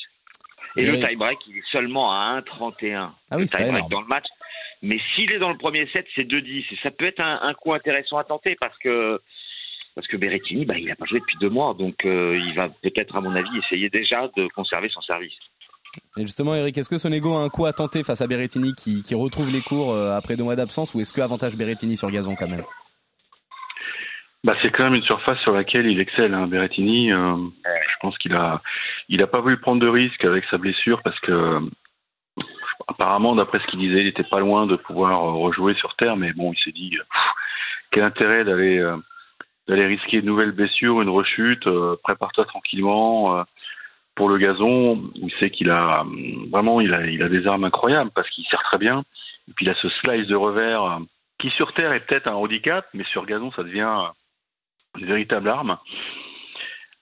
Et, 0.77 0.85
le 0.85 1.01
tie-break, 1.01 1.39
il 1.49 1.59
est 1.59 1.71
seulement 1.73 2.13
à 2.13 2.41
1,31. 2.41 3.11
Ah 3.31 3.37
oui, 3.37 3.43
le 3.43 3.49
tie-break 3.49 3.89
dans 3.89 4.01
le 4.01 4.07
match. 4.07 4.27
Mais 4.83 4.99
s'il 5.15 5.33
est 5.33 5.39
dans 5.39 5.51
le 5.51 5.57
premier 5.57 5.87
set, 5.89 6.07
c'est 6.15 6.29
2-10. 6.29 6.67
Et 6.71 6.77
ça 6.83 6.91
peut 6.91 7.07
être 7.07 7.21
un, 7.21 7.55
coup 7.55 7.73
intéressant 7.73 8.19
à 8.19 8.25
tenter 8.25 8.57
parce 8.61 8.77
que 8.79 9.21
parce 9.95 10.07
que 10.07 10.17
Berrettini, 10.17 10.65
bah, 10.65 10.79
il 10.79 10.87
n'a 10.87 10.95
pas 10.95 11.07
joué 11.07 11.19
depuis 11.19 11.37
deux 11.41 11.51
mois, 11.51 11.75
donc 11.75 12.05
euh, 12.05 12.39
il 12.39 12.55
va 12.55 12.69
peut-être, 12.69 13.17
à 13.17 13.21
mon 13.21 13.35
avis, 13.35 13.49
essayer 13.59 13.91
déjà 13.91 14.29
de 14.37 14.47
conserver 14.55 14.89
son 14.91 15.01
service. 15.01 15.35
Et 16.17 16.21
justement, 16.21 16.55
Eric, 16.55 16.79
est-ce 16.79 16.89
que 16.89 16.99
Sonego 16.99 17.35
a 17.35 17.41
un 17.41 17.49
coup 17.49 17.67
à 17.67 17.73
tenter 17.73 18.05
face 18.05 18.21
à 18.21 18.29
Berrettini 18.29 18.75
qui, 18.75 19.03
qui 19.03 19.17
retrouve 19.17 19.51
les 19.51 19.61
cours 19.61 19.93
euh, 19.93 20.17
après 20.17 20.37
deux 20.37 20.45
mois 20.45 20.55
d'absence, 20.55 20.95
ou 20.95 21.01
est-ce 21.01 21.13
que 21.13 21.21
avantage 21.21 21.57
Berrettini 21.57 21.97
sur 21.97 22.13
gazon 22.13 22.37
quand 22.37 22.47
même? 22.47 22.63
Bah, 24.45 24.55
c'est 24.63 24.71
quand 24.71 24.85
même 24.85 24.95
une 24.95 25.03
surface 25.03 25.41
sur 25.41 25.53
laquelle 25.53 25.87
il 25.87 26.01
excelle, 26.01 26.33
hein, 26.33 26.47
Berrettini. 26.47 27.11
Euh, 27.13 27.37
pense 28.01 28.17
qu'il 28.19 28.35
a, 28.35 28.63
il 29.09 29.23
a 29.23 29.27
pas 29.27 29.41
voulu 29.41 29.59
prendre 29.59 29.81
de 29.81 29.89
risque 29.89 30.25
avec 30.25 30.45
sa 30.47 30.59
blessure 30.59 31.03
parce 31.03 31.19
que, 31.21 31.61
apparemment, 32.87 33.35
d'après 33.35 33.59
ce 33.61 33.67
qu'il 33.67 33.81
disait, 33.81 34.01
il 34.01 34.07
était 34.07 34.25
pas 34.25 34.41
loin 34.41 34.67
de 34.67 34.77
pouvoir 34.77 35.25
euh, 35.25 35.33
rejouer 35.33 35.75
sur 35.75 35.95
terre. 35.97 36.17
Mais 36.17 36.33
bon, 36.33 36.53
il 36.53 36.59
s'est 36.59 36.73
dit, 36.73 36.97
quel 37.91 38.05
intérêt 38.05 38.45
d'aller, 38.45 38.79
euh, 38.79 38.97
d'aller 39.67 39.87
risquer 39.87 40.19
une 40.19 40.27
nouvelle 40.27 40.53
blessure, 40.53 41.03
une 41.03 41.09
rechute. 41.09 41.69
Prépare-toi 42.03 42.45
tranquillement 42.47 43.45
pour 44.15 44.29
le 44.29 44.39
gazon. 44.39 45.11
Il 45.15 45.33
sait 45.39 45.51
qu'il 45.51 45.71
a 45.71 46.05
vraiment, 46.51 46.81
il 46.81 46.95
a, 46.95 46.99
a 46.99 47.29
des 47.29 47.47
armes 47.47 47.65
incroyables 47.65 48.11
parce 48.15 48.29
qu'il 48.31 48.45
sert 48.47 48.63
très 48.63 48.79
bien. 48.79 49.05
Et 49.49 49.53
puis 49.55 49.67
il 49.67 49.71
a 49.71 49.75
ce 49.75 49.89
slice 49.89 50.27
de 50.27 50.37
revers 50.37 51.01
qui 51.39 51.51
sur 51.51 51.73
terre 51.73 51.93
est 51.93 52.01
peut-être 52.01 52.27
un 52.27 52.35
handicap, 52.35 52.87
mais 52.95 53.05
sur 53.05 53.25
gazon, 53.25 53.53
ça 53.53 53.63
devient 53.63 54.11
une 54.99 55.07
véritable 55.07 55.49
arme. 55.49 55.79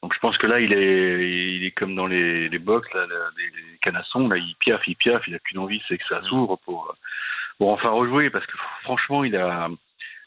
Donc 0.02 0.14
je 0.14 0.18
pense 0.20 0.38
que 0.38 0.46
là, 0.46 0.60
il 0.60 0.72
est, 0.72 1.56
il 1.56 1.64
est 1.64 1.70
comme 1.72 1.94
dans 1.94 2.06
les, 2.06 2.48
les 2.48 2.58
box, 2.58 2.88
là, 2.94 3.06
les, 3.06 3.78
canassons, 3.80 4.28
là, 4.28 4.36
il 4.36 4.54
piaffe, 4.60 4.86
il 4.86 4.96
piaffe, 4.96 5.26
il 5.26 5.32
n'a 5.32 5.38
qu'une 5.38 5.58
envie, 5.58 5.82
c'est 5.88 5.98
que 5.98 6.06
ça 6.06 6.22
s'ouvre 6.22 6.56
pour, 6.64 6.94
pour 7.58 7.70
enfin 7.70 7.90
rejouer, 7.90 8.30
parce 8.30 8.46
que 8.46 8.56
franchement, 8.82 9.24
il 9.24 9.36
a, 9.36 9.68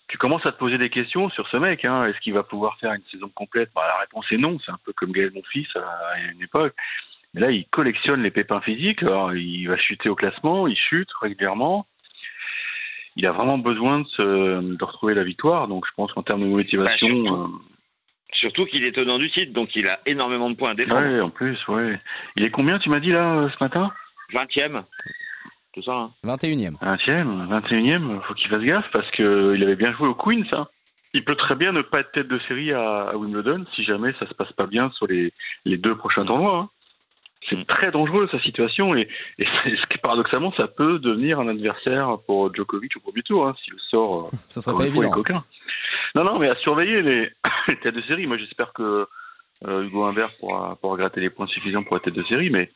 tu 0.09 0.17
commences 0.17 0.45
à 0.45 0.51
te 0.51 0.57
poser 0.57 0.77
des 0.77 0.89
questions 0.89 1.29
sur 1.29 1.47
ce 1.47 1.57
mec. 1.57 1.85
Hein. 1.85 2.05
Est-ce 2.05 2.19
qu'il 2.19 2.33
va 2.33 2.43
pouvoir 2.43 2.77
faire 2.79 2.93
une 2.93 3.03
saison 3.11 3.29
complète? 3.29 3.69
Bah, 3.75 3.83
La 3.87 3.99
réponse 3.99 4.25
est 4.31 4.37
non. 4.37 4.57
C'est 4.65 4.71
un 4.71 4.79
peu 4.83 4.91
comme 4.91 5.11
Gaël 5.11 5.31
Monfils 5.33 5.67
à 5.75 6.19
une 6.31 6.41
époque. 6.41 6.73
Mais 7.33 7.41
là, 7.41 7.51
il 7.51 7.65
collectionne 7.67 8.23
les 8.23 8.31
pépins 8.31 8.59
physiques. 8.61 9.03
Alors, 9.03 9.33
il 9.33 9.67
va 9.67 9.77
chuter 9.77 10.09
au 10.09 10.15
classement, 10.15 10.67
il 10.67 10.75
chute 10.75 11.11
régulièrement. 11.21 11.85
il 13.15 13.27
a 13.27 13.31
vraiment 13.31 13.59
besoin 13.59 13.99
de, 13.99 14.75
de 14.75 14.83
retrouver 14.83 15.13
la 15.13 15.23
victoire. 15.23 15.67
Donc 15.67 15.85
je 15.87 15.91
pense 15.95 16.11
qu'en 16.11 16.23
termes 16.23 16.41
de 16.41 16.47
motivation. 16.47 17.23
Bah, 17.23 17.47
surtout, 18.39 18.65
qu'il 18.65 18.83
est 18.83 18.91
tenant 18.91 19.19
du 19.19 19.29
titre, 19.29 19.53
donc 19.53 19.75
il 19.75 19.87
a 19.87 19.99
énormément 20.05 20.49
de 20.49 20.55
points 20.55 20.71
à 20.71 20.75
défendre. 20.75 21.07
Oui, 21.07 21.21
en 21.21 21.29
plus, 21.29 21.57
oui. 21.67 21.93
Il 22.35 22.43
est 22.43 22.51
combien, 22.51 22.79
tu 22.79 22.89
m'as 22.89 22.99
dit 22.99 23.11
là, 23.11 23.49
ce 23.49 23.63
matin? 23.63 23.91
20e. 24.33 24.83
Tout 25.73 25.83
ça. 25.83 25.93
Hein. 25.93 26.11
21e. 26.23 26.77
20e, 26.79 27.47
21e, 27.47 28.21
faut 28.23 28.33
qu'il 28.33 28.49
fasse 28.49 28.61
gaffe 28.61 28.89
parce 28.91 29.09
qu'il 29.11 29.63
avait 29.63 29.75
bien 29.75 29.93
joué 29.93 30.07
au 30.07 30.15
Queen, 30.15 30.45
ça. 30.49 30.69
Il 31.13 31.25
peut 31.25 31.35
très 31.35 31.55
bien 31.55 31.71
ne 31.71 31.81
pas 31.81 32.01
être 32.01 32.11
tête 32.11 32.27
de 32.27 32.39
série 32.47 32.71
à, 32.71 33.15
Wimbledon 33.15 33.65
si 33.73 33.83
jamais 33.83 34.13
ça 34.19 34.27
se 34.27 34.33
passe 34.33 34.51
pas 34.53 34.67
bien 34.67 34.91
sur 34.91 35.07
les, 35.07 35.33
les 35.65 35.77
deux 35.77 35.95
prochains 35.95 36.25
tournois. 36.25 36.57
Hein. 36.57 36.69
C'est 37.47 37.55
mm. 37.55 37.65
très 37.65 37.91
dangereux 37.91 38.27
sa 38.31 38.39
situation 38.39 38.95
et, 38.95 39.07
et 39.37 39.45
paradoxalement 40.01 40.51
ça 40.53 40.67
peut 40.67 40.99
devenir 40.99 41.39
un 41.39 41.47
adversaire 41.47 42.17
pour 42.25 42.53
Djokovic 42.53 42.97
au 42.97 42.99
premier 42.99 43.23
tour 43.23 43.47
hein, 43.47 43.55
si 43.63 43.71
le 43.71 43.79
sort 43.79 44.29
ça 44.47 44.61
serait 44.61 44.75
pas 44.75 44.87
évident. 44.87 45.23
Non 46.15 46.23
non 46.23 46.39
mais 46.39 46.49
à 46.49 46.55
surveiller 46.55 47.01
les, 47.01 47.31
têtes 47.81 47.95
de 47.95 48.01
série. 48.01 48.27
Moi 48.27 48.37
j'espère 48.37 48.73
que 48.73 49.07
euh, 49.67 49.83
Hugo 49.83 50.03
Humbert 50.03 50.31
pourra, 50.39 50.77
pourra 50.81 50.97
gratter 50.97 51.21
les 51.21 51.29
points 51.29 51.47
suffisants 51.47 51.83
pour 51.83 51.97
être 51.97 52.03
tête 52.03 52.13
de 52.15 52.23
série 52.23 52.49
mais 52.49 52.69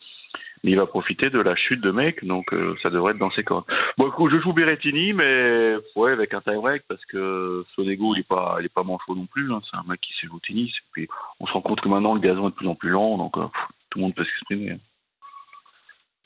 il 0.64 0.78
va 0.78 0.86
profiter 0.86 1.30
de 1.30 1.40
la 1.40 1.56
chute 1.56 1.82
de 1.82 1.92
mec, 1.92 2.24
donc 2.26 2.54
euh, 2.54 2.76
ça 2.82 2.90
devrait 2.90 3.12
être 3.12 3.20
dans 3.20 3.32
ses 3.32 3.44
cordes. 3.44 3.66
Bon, 3.98 4.08
écoute, 4.08 4.32
je 4.32 4.40
joue 4.40 4.54
Berrettini, 4.54 5.12
mais 5.12 5.76
ouais, 5.96 6.12
avec 6.14 6.34
un 6.34 6.40
tie-break, 6.40 6.84
parce 6.88 7.04
que 7.06 7.66
Sonego, 7.76 8.16
il 8.16 8.22
est 8.22 8.28
pas, 8.28 8.58
il 8.60 8.66
est 8.66 8.74
pas 8.74 8.84
manchot 8.84 9.16
non 9.16 9.26
plus. 9.26 9.52
Hein. 9.52 9.62
c'est 9.70 9.76
un 9.76 9.84
mec 9.88 10.00
qui 10.00 10.14
sait 10.14 10.28
jouer 10.28 10.38
au 10.38 10.40
tennis. 10.40 10.72
Et 10.72 10.88
puis, 10.94 11.08
on 11.42 11.48
se 11.48 11.52
rend 11.52 11.62
compte 11.62 11.82
que 11.82 11.90
maintenant, 11.90 12.14
le 12.14 12.22
gazon 12.22 12.48
est 12.48 12.52
de 12.52 12.56
plus 12.56 12.68
en 12.68 12.76
plus 12.76 12.90
lent, 12.90 13.18
donc 13.18 13.38
euh, 13.38 13.48
tout 13.94 14.00
le 14.00 14.06
monde 14.06 14.16
peut 14.16 14.26
s'exprimer. 14.26 14.72
Hein. 14.72 14.80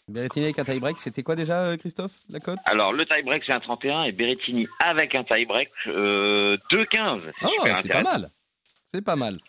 Berrettini 0.07 0.45
avec 0.45 0.57
un 0.57 0.63
tie-break, 0.63 0.99
c'était 0.99 1.21
quoi 1.21 1.35
déjà, 1.35 1.63
euh, 1.63 1.75
Christophe, 1.75 2.13
la 2.29 2.39
cote? 2.39 2.59
Alors, 2.63 2.93
le 2.93 3.05
tie-break, 3.05 3.43
c'est 3.45 3.51
un 3.51 3.59
31, 3.59 4.03
et 4.03 4.13
Berrettini 4.13 4.65
avec 4.79 5.13
un 5.15 5.25
tie-break, 5.25 5.69
2-15. 5.85 6.61
Oh, 6.71 7.47
c'est 7.81 7.89
pas 7.89 8.03
mal. 8.03 8.31
C'est 8.85 9.03
pas 9.03 9.17
mal. 9.17 9.39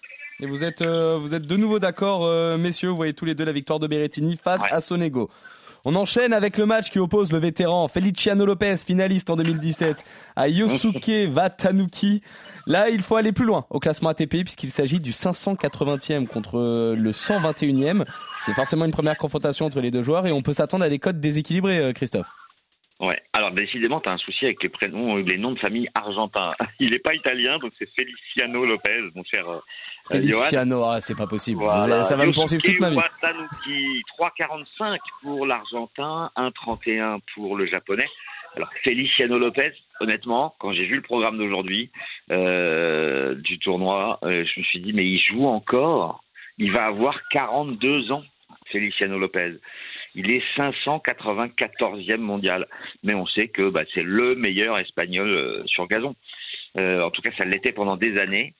Et 0.40 0.46
vous 0.46 0.64
êtes, 0.64 0.82
euh, 0.82 1.16
vous 1.16 1.32
êtes 1.32 1.46
de 1.46 1.56
nouveau 1.56 1.78
d'accord, 1.78 2.24
euh, 2.24 2.58
messieurs. 2.58 2.88
Vous 2.88 2.96
voyez 2.96 3.14
tous 3.14 3.24
les 3.24 3.36
deux 3.36 3.44
la 3.44 3.52
victoire 3.52 3.78
de 3.78 3.86
Berrettini 3.86 4.36
face 4.36 4.62
à 4.68 4.80
Sonego. 4.80 5.30
On 5.84 5.94
enchaîne 5.94 6.32
avec 6.32 6.58
le 6.58 6.66
match 6.66 6.90
qui 6.90 6.98
oppose 6.98 7.32
le 7.32 7.38
vétéran 7.38 7.88
Feliciano 7.88 8.44
Lopez, 8.44 8.76
finaliste 8.78 9.30
en 9.30 9.36
2017, 9.36 10.04
à 10.36 10.48
Yosuke 10.48 11.10
Watanuki. 11.34 12.22
Là, 12.66 12.90
il 12.90 13.02
faut 13.02 13.16
aller 13.16 13.32
plus 13.32 13.46
loin 13.46 13.64
au 13.70 13.78
classement 13.78 14.10
ATP 14.10 14.44
puisqu'il 14.44 14.70
s'agit 14.70 15.00
du 15.00 15.12
580e 15.12 16.26
contre 16.26 16.58
le 16.94 17.10
121e. 17.12 18.04
C'est 18.42 18.54
forcément 18.54 18.84
une 18.84 18.90
première 18.92 19.16
confrontation 19.16 19.66
entre 19.66 19.80
les 19.80 19.90
deux 19.90 20.02
joueurs 20.02 20.26
et 20.26 20.32
on 20.32 20.42
peut 20.42 20.52
s'attendre 20.52 20.84
à 20.84 20.88
des 20.88 20.98
codes 20.98 21.20
déséquilibrés, 21.20 21.78
euh, 21.78 21.92
Christophe. 21.92 22.28
Ouais. 23.00 23.20
Alors 23.32 23.52
décidément, 23.52 24.00
tu 24.00 24.08
as 24.08 24.12
un 24.12 24.18
souci 24.18 24.44
avec 24.44 24.60
les 24.60 24.68
prénoms, 24.68 25.16
les 25.16 25.38
noms 25.38 25.52
de 25.52 25.58
famille 25.58 25.88
argentins. 25.94 26.52
Il 26.80 26.90
n'est 26.90 26.98
pas 26.98 27.14
italien, 27.14 27.58
donc 27.58 27.72
c'est 27.78 27.88
Feliciano 27.94 28.66
Lopez, 28.66 29.02
mon 29.14 29.22
cher 29.22 29.48
euh, 29.48 29.60
Feliciano, 30.10 30.82
ah, 30.84 31.00
c'est 31.00 31.16
pas 31.16 31.28
possible. 31.28 31.62
Ça 32.04 32.16
va 32.16 32.26
me 32.26 32.32
poursuivre 32.32 32.62
toute 32.62 32.80
ma 32.80 32.90
vie. 32.90 32.96
3,45 32.96 34.98
pour 35.22 35.46
l'Argentin, 35.46 36.32
1,31 36.36 37.20
pour 37.34 37.56
le 37.56 37.66
Japonais. 37.66 38.08
Alors 38.56 38.70
Feliciano 38.82 39.38
Lopez, 39.38 39.74
honnêtement, 40.00 40.56
quand 40.58 40.72
j'ai 40.72 40.86
vu 40.86 40.96
le 40.96 41.02
programme 41.02 41.38
d'aujourd'hui 41.38 41.92
euh, 42.32 43.36
du 43.36 43.60
tournoi, 43.60 44.18
euh, 44.24 44.44
je 44.44 44.60
me 44.60 44.64
suis 44.64 44.80
dit 44.80 44.92
mais 44.92 45.06
il 45.06 45.20
joue 45.20 45.46
encore? 45.46 46.24
Il 46.56 46.72
va 46.72 46.86
avoir 46.86 47.20
42 47.28 48.10
ans, 48.10 48.24
Feliciano 48.72 49.18
Lopez. 49.18 49.58
Il 50.18 50.32
est 50.32 50.42
594e 50.56 52.16
mondial. 52.16 52.66
Mais 53.04 53.14
on 53.14 53.24
sait 53.24 53.46
que 53.46 53.70
bah, 53.70 53.84
c'est 53.94 54.02
le 54.02 54.34
meilleur 54.34 54.76
espagnol 54.76 55.28
euh, 55.28 55.62
sur 55.66 55.86
gazon. 55.86 56.16
Euh, 56.76 57.02
en 57.02 57.12
tout 57.12 57.22
cas, 57.22 57.30
ça 57.38 57.44
l'était 57.44 57.70
pendant 57.70 57.96
des 57.96 58.18
années. 58.18 58.54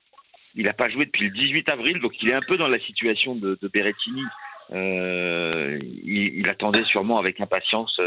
Il 0.55 0.63
n'a 0.63 0.73
pas 0.73 0.87
joué 0.87 1.05
depuis 1.05 1.25
le 1.25 1.31
18 1.31 1.67
avril, 1.67 1.99
donc 1.99 2.13
il 2.21 2.29
est 2.29 2.33
un 2.33 2.41
peu 2.41 2.55
dans 2.55 2.69
la 2.69 2.79
situation 2.79 3.35
de, 3.35 3.59
Berrettini. 3.73 4.23
Euh, 4.71 5.77
il, 6.05 6.47
attendait 6.47 6.85
sûrement 6.85 7.19
avec 7.19 7.41
impatience 7.41 7.99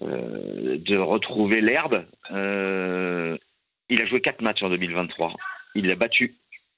de 0.00 0.96
retrouver 0.96 1.60
l'herbe. 1.60 2.06
il 2.30 4.02
a 4.02 4.06
joué 4.06 4.20
quatre 4.22 4.40
matchs 4.40 4.62
en 4.62 4.70
2023. 4.70 5.34
Il 5.74 5.90
a 5.90 5.94
battu 5.94 6.34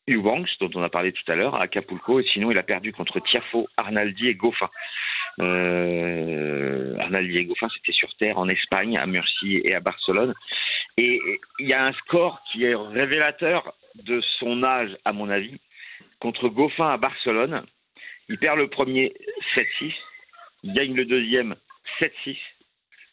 Eubanks, 0.09 0.51
dont 0.61 0.71
on 0.75 0.83
a 0.83 0.89
parlé 0.89 1.13
tout 1.13 1.31
à 1.31 1.37
l'heure, 1.37 1.55
à 1.55 1.63
Acapulco, 1.63 2.21
et 2.21 2.25
sinon 2.25 2.51
il 2.51 2.59
a 2.59 2.63
perdu 2.63 2.93
contre 2.93 3.21
Tiafo, 3.21 3.69
Arnaldi 3.77 4.29
et 4.29 4.35
Goffin. 4.35 4.69
Euh, 5.41 6.97
Arnaldi 6.99 7.39
et 7.39 7.45
Goffin, 7.45 7.69
c'était 7.75 7.93
sur 7.93 8.15
terre 8.17 8.39
en 8.39 8.49
Espagne, 8.49 8.97
à 8.99 9.07
Murcie 9.07 9.61
et 9.65 9.75
à 9.75 9.81
Barcelone. 9.81 10.35
Et 10.97 11.21
il 11.61 11.69
y 11.69 11.73
a 11.73 11.85
un 11.85 11.93
score 11.93 12.43
qui 12.51 12.65
est 12.65 12.75
révélateur 12.75 13.75
de 13.95 14.21
son 14.39 14.63
âge, 14.63 14.97
à 15.05 15.13
mon 15.13 15.29
avis. 15.29 15.61
Contre 16.21 16.49
Goffin 16.49 16.89
à 16.89 16.97
Barcelone, 16.97 17.65
il 18.29 18.39
perd 18.39 18.59
le 18.59 18.69
premier 18.69 19.15
7-6, 19.55 19.93
il 20.65 20.73
gagne 20.75 20.95
le 20.95 21.05
deuxième 21.05 21.55
7-6, 22.01 22.37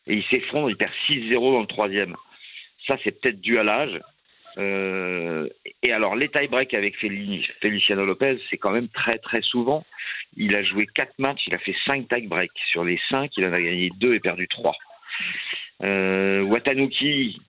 et 0.08 0.16
il 0.16 0.24
s'effondre, 0.26 0.70
il 0.70 0.78
perd 0.78 0.92
6-0 1.08 1.54
dans 1.54 1.62
le 1.62 1.68
troisième. 1.68 2.16
Ça, 2.88 2.98
c'est 3.04 3.20
peut-être 3.20 3.42
dû 3.42 3.58
à 3.60 3.64
l'âge. 3.64 4.00
Euh, 4.58 5.50
et 5.84 5.92
alors, 5.92 6.16
les 6.16 6.30
tie-break 6.30 6.74
avec 6.74 6.96
Feliciano 6.98 8.06
Lopez, 8.06 8.40
c'est 8.50 8.58
quand 8.58 8.72
même 8.72 8.88
très 8.90 9.18
très 9.18 9.42
souvent. 9.42 9.86
Il 10.38 10.56
a 10.56 10.64
joué 10.64 10.88
4 10.96 11.14
matchs, 11.20 11.44
il 11.48 11.56
a 11.56 11.60
fait 11.60 11.76
5 11.86 12.08
tie-break. 12.08 12.52
Sur 12.72 12.84
les 12.84 13.00
5, 13.10 13.32
il 13.38 13.46
en 13.46 13.54
a 13.54 13.62
gagné 13.62 13.90
2 13.98 14.14
et 14.16 14.20
perdu 14.20 14.48
3. 14.48 14.76
Euh, 15.84 16.42
Watanuki, 16.44 17.42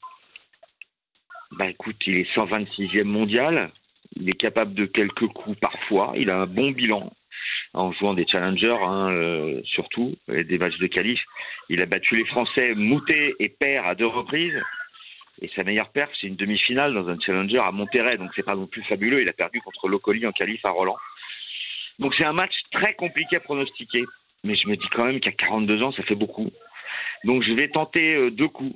bah 1.52 1.68
écoute, 1.68 1.96
il 2.06 2.16
est 2.16 2.34
126e 2.34 3.04
mondial. 3.04 3.70
Il 4.16 4.28
est 4.28 4.38
capable 4.38 4.74
de 4.74 4.86
quelques 4.86 5.26
coups 5.28 5.58
parfois. 5.60 6.12
Il 6.16 6.30
a 6.30 6.38
un 6.38 6.46
bon 6.46 6.70
bilan 6.70 7.12
en 7.74 7.92
jouant 7.92 8.14
des 8.14 8.26
challengers, 8.26 8.78
hein, 8.82 9.10
euh, 9.12 9.60
surtout, 9.64 10.16
des 10.28 10.58
matchs 10.58 10.78
de 10.78 10.86
qualif. 10.86 11.20
Il 11.68 11.82
a 11.82 11.86
battu 11.86 12.16
les 12.16 12.24
Français 12.24 12.74
Moutet 12.74 13.34
et 13.38 13.50
Père 13.50 13.86
à 13.86 13.94
deux 13.94 14.06
reprises. 14.06 14.58
Et 15.42 15.48
sa 15.54 15.64
meilleure 15.64 15.90
perf, 15.90 16.10
c'est 16.20 16.26
une 16.26 16.36
demi-finale 16.36 16.94
dans 16.94 17.08
un 17.08 17.18
challenger 17.20 17.58
à 17.58 17.70
Monterrey, 17.70 18.16
donc 18.16 18.30
c'est 18.34 18.42
pas 18.42 18.54
non 18.54 18.66
plus 18.66 18.82
fabuleux. 18.84 19.20
Il 19.20 19.28
a 19.28 19.32
perdu 19.32 19.60
contre 19.60 19.88
Locoli 19.88 20.26
en 20.26 20.32
qualif 20.32 20.64
à 20.64 20.70
Roland. 20.70 20.96
Donc 21.98 22.14
c'est 22.14 22.24
un 22.24 22.32
match 22.32 22.54
très 22.72 22.94
compliqué 22.94 23.36
à 23.36 23.40
pronostiquer. 23.40 24.04
Mais 24.44 24.54
je 24.54 24.68
me 24.68 24.76
dis 24.76 24.88
quand 24.92 25.04
même 25.04 25.20
qu'à 25.20 25.32
42 25.32 25.82
ans, 25.82 25.92
ça 25.92 26.02
fait 26.04 26.14
beaucoup. 26.14 26.50
Donc 27.24 27.42
je 27.42 27.52
vais 27.52 27.68
tenter 27.68 28.14
euh, 28.14 28.30
deux 28.30 28.48
coups. 28.48 28.74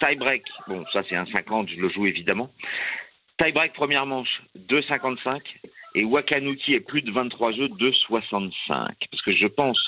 Tie 0.00 0.14
break, 0.16 0.42
bon 0.68 0.84
ça 0.92 1.02
c'est 1.08 1.16
un 1.16 1.24
50, 1.24 1.70
je 1.70 1.80
le 1.80 1.88
joue 1.88 2.06
évidemment. 2.06 2.50
Tie 3.38 3.52
break 3.52 3.72
première 3.72 4.06
manche, 4.06 4.42
2,55. 4.68 5.40
Et 5.94 6.04
Wakanuki 6.04 6.74
est 6.74 6.80
plus 6.80 7.00
de 7.00 7.10
23 7.10 7.52
jeux, 7.52 7.68
2,65. 7.68 8.52
Parce 8.68 9.22
que 9.22 9.32
je 9.32 9.46
pense 9.46 9.80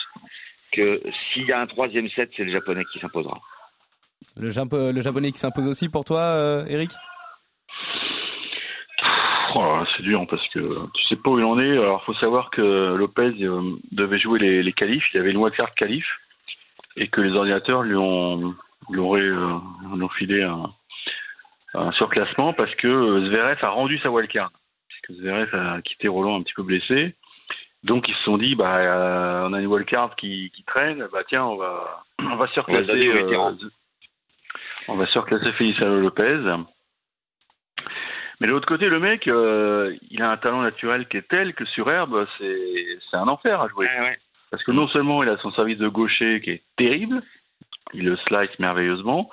que 0.73 1.03
s'il 1.33 1.45
y 1.45 1.53
a 1.53 1.61
un 1.61 1.67
troisième 1.67 2.09
set, 2.11 2.31
c'est 2.37 2.45
le 2.45 2.53
japonais 2.53 2.85
qui 2.93 2.99
s'imposera. 2.99 3.39
Le, 4.37 4.51
japonais 4.51 5.33
qui 5.33 5.39
s'impose 5.39 5.67
aussi 5.67 5.89
pour 5.89 6.05
toi, 6.05 6.21
euh, 6.21 6.65
Eric? 6.69 6.91
Oh 9.55 9.83
C'est 9.97 10.03
dur 10.03 10.25
parce 10.29 10.47
que 10.49 10.61
tu 10.95 11.03
sais 11.03 11.17
pas 11.17 11.31
où 11.31 11.39
il 11.39 11.45
en 11.45 11.59
est. 11.59 11.73
Alors, 11.73 12.05
faut 12.05 12.15
savoir 12.15 12.51
que 12.51 12.95
Lopez 12.95 13.35
euh, 13.43 13.77
devait 13.91 14.19
jouer 14.19 14.39
les, 14.39 14.63
les 14.63 14.73
qualifs. 14.73 15.05
Il 15.13 15.17
y 15.17 15.21
avait 15.21 15.31
une 15.31 15.39
wildcard 15.39 15.75
qualif 15.75 16.07
et 16.97 17.09
que 17.09 17.21
les 17.21 17.33
ordinateurs 17.33 17.83
lui 17.83 17.97
ont, 17.97 18.55
lui 18.91 19.01
auraient, 19.01 19.21
euh, 19.23 20.09
filé 20.17 20.43
un, 20.43 20.71
un, 21.75 21.93
surclassement 21.93 22.53
parce 22.53 22.75
que 22.77 23.29
Zverev 23.29 23.59
a 23.63 23.71
rendu 23.71 23.99
sa 23.99 24.11
wildcard. 24.11 24.53
Puisque 24.89 25.21
Zverev 25.21 25.55
a 25.55 25.83
quitté 25.83 26.07
Roland 26.07 26.37
un 26.39 26.43
petit 26.43 26.55
peu 26.55 26.63
blessé. 26.63 27.17
Donc 27.83 28.09
ils 28.09 28.15
se 28.15 28.23
sont 28.25 28.39
dit, 28.39 28.55
bah, 28.55 29.47
on 29.49 29.53
a 29.53 29.61
une 29.61 29.67
wildcard 29.67 30.15
qui, 30.17 30.53
qui 30.55 30.63
traîne, 30.65 31.07
bah 31.13 31.23
tiens, 31.29 31.45
on 31.45 31.57
va, 31.57 32.05
on 32.21 32.37
va 32.37 32.47
surclasser 32.49 33.11
on 33.37 33.53
va 33.53 33.57
surclasser 35.07 35.53
Feliciano 35.53 36.01
Lopez. 36.01 36.43
Mais 38.41 38.47
de 38.47 38.53
l'autre 38.53 38.69
côté, 38.69 38.89
le 38.89 39.01
mec, 39.01 39.27
euh, 39.27 39.97
il 40.11 40.23
a 40.23 40.31
un 40.31 40.37
talent 40.37 40.63
naturel 40.63 41.09
qui 41.09 41.17
est 41.17 41.29
tel 41.29 41.55
que 41.55 41.65
sur 41.65 41.91
herbe, 41.91 42.27
c'est 42.39 43.17
un 43.17 43.29
enfer 43.29 43.61
à 43.61 43.69
jouer. 43.69 43.89
Parce 44.51 44.63
que 44.63 44.71
non 44.71 44.89
seulement 44.89 45.23
il 45.23 45.29
a 45.29 45.37
son 45.39 45.51
service 45.53 45.79
de 45.79 45.89
gaucher 45.89 46.41
qui 46.41 46.51
est 46.51 46.63
terrible, 46.77 47.23
il 47.93 48.05
le 48.05 48.17
slice 48.17 48.59
merveilleusement, 48.59 49.29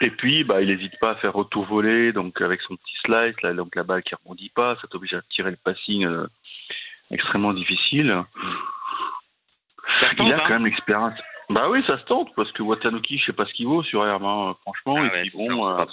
et 0.00 0.10
puis 0.10 0.44
bah, 0.44 0.60
il 0.60 0.68
n'hésite 0.68 0.98
pas 1.00 1.12
à 1.12 1.14
faire 1.16 1.32
retour 1.32 1.64
volé, 1.64 2.12
donc 2.12 2.40
avec 2.40 2.60
son 2.62 2.76
petit 2.76 2.96
slice, 3.04 3.40
là, 3.42 3.54
donc 3.54 3.74
la 3.74 3.84
balle 3.84 4.02
qui 4.02 4.14
rebondit 4.14 4.50
pas, 4.54 4.76
ça 4.76 4.88
t'oblige 4.88 5.14
à 5.14 5.22
tirer 5.30 5.50
le 5.50 5.56
passing 5.56 6.04
euh, 6.04 6.26
extrêmement 7.10 7.54
difficile. 7.54 8.22
il 10.18 10.32
a 10.32 10.40
quand 10.40 10.50
même 10.50 10.66
l'expérience. 10.66 11.18
Bah 11.50 11.68
oui, 11.68 11.82
ça 11.84 11.98
se 11.98 12.04
tente, 12.04 12.32
parce 12.36 12.52
que 12.52 12.62
Watanuki, 12.62 13.18
je 13.18 13.26
sais 13.26 13.32
pas 13.32 13.44
ce 13.44 13.52
qu'il 13.52 13.66
vaut 13.66 13.82
sur 13.82 14.06
Herbe, 14.06 14.24
hein, 14.24 14.54
franchement. 14.62 14.98
Ah 14.98 15.06
et 15.06 15.22
puis 15.22 15.30
bon, 15.30 15.68
euh, 15.68 15.84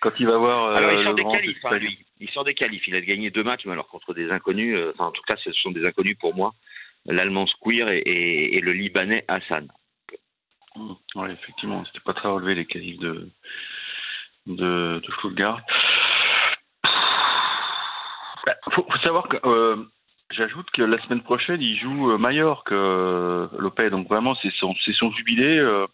quand 0.00 0.10
il 0.18 0.26
va 0.26 0.36
voir. 0.36 0.74
alors, 0.74 0.92
il 0.92 1.04
sort 1.04 1.14
des 1.14 1.22
qualifs, 1.22 1.64
hein, 1.64 1.78
lui. 1.78 1.98
Il 2.18 2.28
sort 2.30 2.42
des 2.42 2.54
qualifs. 2.54 2.88
Il 2.88 2.96
a 2.96 3.00
gagné 3.00 3.30
deux 3.30 3.44
matchs, 3.44 3.66
mais 3.66 3.72
alors 3.72 3.86
contre 3.86 4.14
des 4.14 4.32
inconnus. 4.32 4.76
Euh, 4.76 4.92
enfin, 4.94 5.06
en 5.06 5.12
tout 5.12 5.22
cas, 5.22 5.36
ce 5.36 5.52
sont 5.52 5.70
des 5.70 5.86
inconnus 5.86 6.18
pour 6.18 6.34
moi. 6.34 6.54
L'Allemand 7.04 7.46
Squire 7.46 7.88
et, 7.88 8.60
le 8.60 8.72
Libanais 8.72 9.24
Hassan. 9.28 9.68
Mmh, 10.74 10.92
oui, 11.14 11.30
effectivement, 11.30 11.84
c'était 11.84 12.00
pas 12.00 12.12
très 12.12 12.28
relevé 12.28 12.56
les 12.56 12.66
qualifs 12.66 12.98
de, 12.98 13.30
de, 14.48 15.00
de 15.06 15.12
Stuttgart. 15.18 15.60
Il 16.84 16.90
bah, 18.44 18.56
faut, 18.72 18.86
savoir 19.04 19.28
que 19.28 19.36
euh, 19.44 19.76
j'ajoute 20.30 20.70
que 20.70 20.82
la 20.82 20.98
semaine 21.02 21.22
prochaine, 21.22 21.60
il 21.60 21.76
joue 21.78 22.10
euh, 22.10 22.18
Mallorca, 22.18 22.74
euh, 22.74 23.48
Lopez. 23.58 23.90
Donc 23.90 24.08
vraiment, 24.08 24.34
c'est 24.36 24.52
son, 24.52 24.74
c'est 24.84 24.92
son 24.92 25.10
jubilé. 25.12 25.58
Euh, 25.58 25.86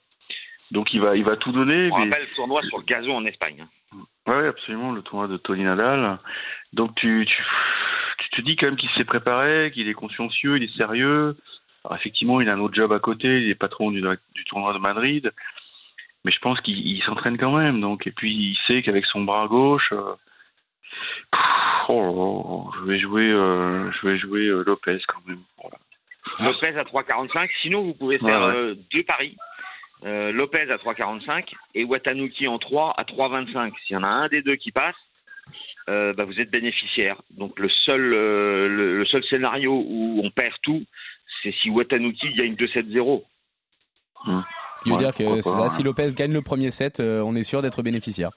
donc 0.70 0.94
il 0.94 1.00
va, 1.00 1.16
il 1.16 1.24
va 1.24 1.36
tout 1.36 1.52
donner. 1.52 1.90
On 1.92 1.98
mais... 1.98 2.04
rappelle 2.04 2.28
le 2.28 2.34
tournoi 2.34 2.62
sur 2.62 2.78
le 2.78 2.84
gazon 2.84 3.16
en 3.16 3.24
Espagne. 3.24 3.62
Hein. 3.62 3.98
Oui, 4.26 4.46
absolument, 4.46 4.92
le 4.92 5.02
tournoi 5.02 5.28
de 5.28 5.36
Tony 5.36 5.64
Nadal. 5.64 6.18
Donc 6.72 6.94
tu, 6.94 7.26
tu, 7.26 7.44
tu 8.18 8.30
te 8.30 8.40
dis 8.40 8.56
quand 8.56 8.66
même 8.66 8.76
qu'il 8.76 8.90
s'est 8.90 9.04
préparé, 9.04 9.70
qu'il 9.72 9.88
est 9.88 9.94
consciencieux, 9.94 10.56
il 10.56 10.62
est 10.62 10.76
sérieux. 10.76 11.36
Alors 11.84 11.96
effectivement, 11.96 12.40
il 12.40 12.48
a 12.48 12.54
un 12.54 12.60
autre 12.60 12.74
job 12.74 12.92
à 12.92 13.00
côté, 13.00 13.42
il 13.42 13.50
est 13.50 13.56
patron 13.56 13.90
du, 13.90 14.00
du 14.00 14.44
tournoi 14.44 14.72
de 14.72 14.78
Madrid. 14.78 15.32
Mais 16.24 16.30
je 16.30 16.38
pense 16.38 16.60
qu'il 16.60 17.02
s'entraîne 17.02 17.36
quand 17.36 17.56
même. 17.56 17.80
Donc, 17.80 18.06
et 18.06 18.12
puis 18.12 18.32
il 18.32 18.56
sait 18.66 18.82
qu'avec 18.82 19.04
son 19.06 19.22
bras 19.24 19.48
gauche, 19.48 19.92
euh, 19.92 20.14
oh, 21.88 22.70
je 22.78 22.84
vais 22.84 22.98
jouer, 22.98 23.30
euh, 23.30 23.90
je 23.92 24.06
vais 24.06 24.18
jouer 24.18 24.46
euh, 24.46 24.64
Lopez 24.66 24.98
quand 25.08 25.20
même. 25.26 25.40
Voilà. 25.60 25.78
Lopez 26.40 26.78
à 26.78 26.84
3,45. 26.84 27.48
Sinon, 27.62 27.82
vous 27.82 27.94
pouvez 27.94 28.18
faire 28.18 28.40
ouais, 28.40 28.46
ouais. 28.46 28.56
Euh, 28.56 28.74
deux 28.92 29.02
paris. 29.02 29.36
Euh, 30.04 30.32
Lopez 30.32 30.70
à 30.70 30.76
3,45 30.76 31.44
et 31.74 31.84
Watanuki 31.84 32.48
en 32.48 32.58
3 32.58 32.94
à 32.96 33.04
3,25. 33.04 33.72
S'il 33.86 33.94
y 33.94 33.96
en 33.96 34.02
a 34.02 34.08
un 34.08 34.28
des 34.28 34.42
deux 34.42 34.56
qui 34.56 34.72
passe, 34.72 34.96
euh, 35.88 36.12
bah 36.12 36.24
vous 36.24 36.40
êtes 36.40 36.50
bénéficiaire. 36.50 37.20
Donc 37.30 37.58
le 37.58 37.68
seul, 37.68 38.12
euh, 38.12 38.68
le, 38.68 38.98
le, 38.98 39.04
seul 39.06 39.22
scénario 39.24 39.72
où 39.72 40.20
on 40.22 40.30
perd 40.30 40.54
tout, 40.62 40.82
c'est 41.42 41.52
si 41.52 41.70
Watanuki 41.70 42.32
gagne 42.34 42.54
2-7-0. 42.54 43.22
Hum. 44.26 44.44
Ce 44.76 44.82
qui 44.82 44.88
veut 44.88 44.96
ouais, 44.96 45.02
dire 45.02 45.14
que 45.14 45.40
ça, 45.42 45.68
si 45.68 45.82
Lopez 45.82 46.08
gagne 46.16 46.32
le 46.32 46.42
premier 46.42 46.70
set, 46.70 47.00
euh, 47.00 47.22
on 47.24 47.34
est 47.36 47.42
sûr 47.42 47.62
d'être 47.62 47.82
bénéficiaire. 47.82 48.30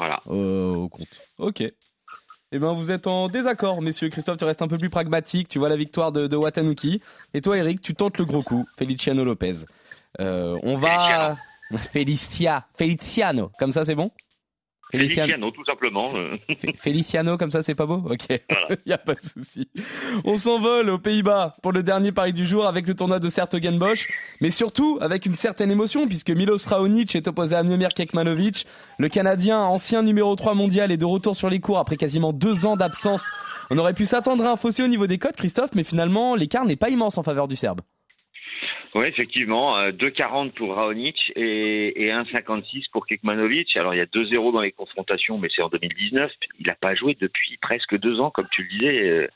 Voilà. 0.00 0.22
au 0.26 0.88
compte. 0.88 1.20
Ok. 1.36 1.60
Eh 2.52 2.58
ben, 2.58 2.72
vous 2.72 2.90
êtes 2.90 3.06
en 3.06 3.28
désaccord, 3.28 3.80
messieurs. 3.82 4.08
Christophe, 4.08 4.38
tu 4.38 4.44
restes 4.44 4.62
un 4.62 4.66
peu 4.66 4.78
plus 4.78 4.90
pragmatique. 4.90 5.48
Tu 5.48 5.58
vois 5.58 5.68
la 5.68 5.76
victoire 5.76 6.10
de, 6.10 6.26
de 6.26 6.36
Watanuki. 6.36 7.02
Et 7.34 7.42
toi, 7.42 7.58
Eric, 7.58 7.82
tu 7.82 7.94
tentes 7.94 8.18
le 8.18 8.24
gros 8.24 8.42
coup. 8.42 8.64
Feliciano 8.78 9.24
Lopez. 9.24 9.66
Euh, 10.20 10.58
on 10.62 10.76
va. 10.76 11.36
Felicia. 11.92 12.66
Feliciano. 12.76 13.52
Comme 13.58 13.72
ça, 13.72 13.84
c'est 13.84 13.94
bon? 13.94 14.10
Feliciano. 14.90 15.28
Feliciano, 15.32 15.50
tout 15.50 15.64
simplement. 15.64 16.08
Feliciano, 16.76 17.36
comme 17.36 17.50
ça, 17.50 17.62
c'est 17.62 17.74
pas 17.74 17.86
beau? 17.86 18.02
Ok, 18.10 18.26
il 18.30 18.40
voilà. 18.48 18.68
n'y 18.86 18.92
a 18.92 18.98
pas 18.98 19.14
de 19.14 19.22
souci. 19.22 19.68
On 20.24 20.36
s'envole 20.36 20.90
aux 20.90 20.98
Pays-Bas 20.98 21.56
pour 21.62 21.72
le 21.72 21.82
dernier 21.82 22.12
pari 22.12 22.32
du 22.32 22.44
jour 22.44 22.66
avec 22.66 22.86
le 22.86 22.94
tournoi 22.94 23.18
de 23.18 23.28
Sertogenbosch, 23.28 24.08
mais 24.40 24.50
surtout 24.50 24.98
avec 25.00 25.26
une 25.26 25.34
certaine 25.34 25.70
émotion 25.70 26.08
puisque 26.08 26.30
Milos 26.30 26.66
Raonic 26.66 27.14
est 27.14 27.28
opposé 27.28 27.54
à 27.54 27.62
Miomir 27.62 27.90
Kekmanovic. 27.90 28.66
Le 28.98 29.08
Canadien, 29.08 29.60
ancien 29.60 30.02
numéro 30.02 30.34
3 30.34 30.54
mondial, 30.54 30.92
est 30.92 30.96
de 30.96 31.04
retour 31.04 31.36
sur 31.36 31.50
les 31.50 31.60
cours 31.60 31.78
après 31.78 31.96
quasiment 31.96 32.32
deux 32.32 32.66
ans 32.66 32.76
d'absence. 32.76 33.24
On 33.70 33.78
aurait 33.78 33.94
pu 33.94 34.06
s'attendre 34.06 34.44
à 34.44 34.50
un 34.50 34.56
fossé 34.56 34.82
au 34.82 34.88
niveau 34.88 35.06
des 35.06 35.18
cotes, 35.18 35.36
Christophe, 35.36 35.70
mais 35.74 35.84
finalement, 35.84 36.34
l'écart 36.34 36.64
n'est 36.64 36.76
pas 36.76 36.90
immense 36.90 37.18
en 37.18 37.22
faveur 37.22 37.46
du 37.46 37.56
Serbe. 37.56 37.80
Oui, 38.94 39.06
effectivement, 39.06 39.78
euh, 39.78 39.92
2,40 39.92 40.50
pour 40.50 40.74
Raonic 40.74 41.32
et, 41.36 42.06
et 42.06 42.10
1,56 42.10 42.90
pour 42.90 43.06
Kekmanovic. 43.06 43.76
Alors 43.76 43.94
il 43.94 43.98
y 43.98 44.00
a 44.00 44.06
2-0 44.06 44.52
dans 44.52 44.60
les 44.60 44.72
confrontations, 44.72 45.38
mais 45.38 45.48
c'est 45.54 45.62
en 45.62 45.68
2019. 45.68 46.32
Il 46.58 46.66
n'a 46.66 46.74
pas 46.74 46.96
joué 46.96 47.16
depuis 47.20 47.56
presque 47.58 47.96
deux 47.98 48.18
ans, 48.18 48.30
comme 48.30 48.48
tu 48.50 48.64
le 48.64 48.68
disais. 48.68 49.08
Euh, 49.08 49.28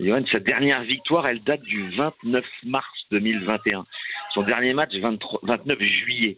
Johan, 0.00 0.24
sa 0.32 0.40
dernière 0.40 0.82
victoire, 0.82 1.28
elle 1.28 1.40
date 1.44 1.62
du 1.62 1.88
29 1.90 2.44
mars 2.64 3.06
2021. 3.12 3.86
Son 4.34 4.42
dernier 4.42 4.74
match, 4.74 4.92
23, 4.96 5.40
29 5.44 5.78
juillet. 5.78 6.36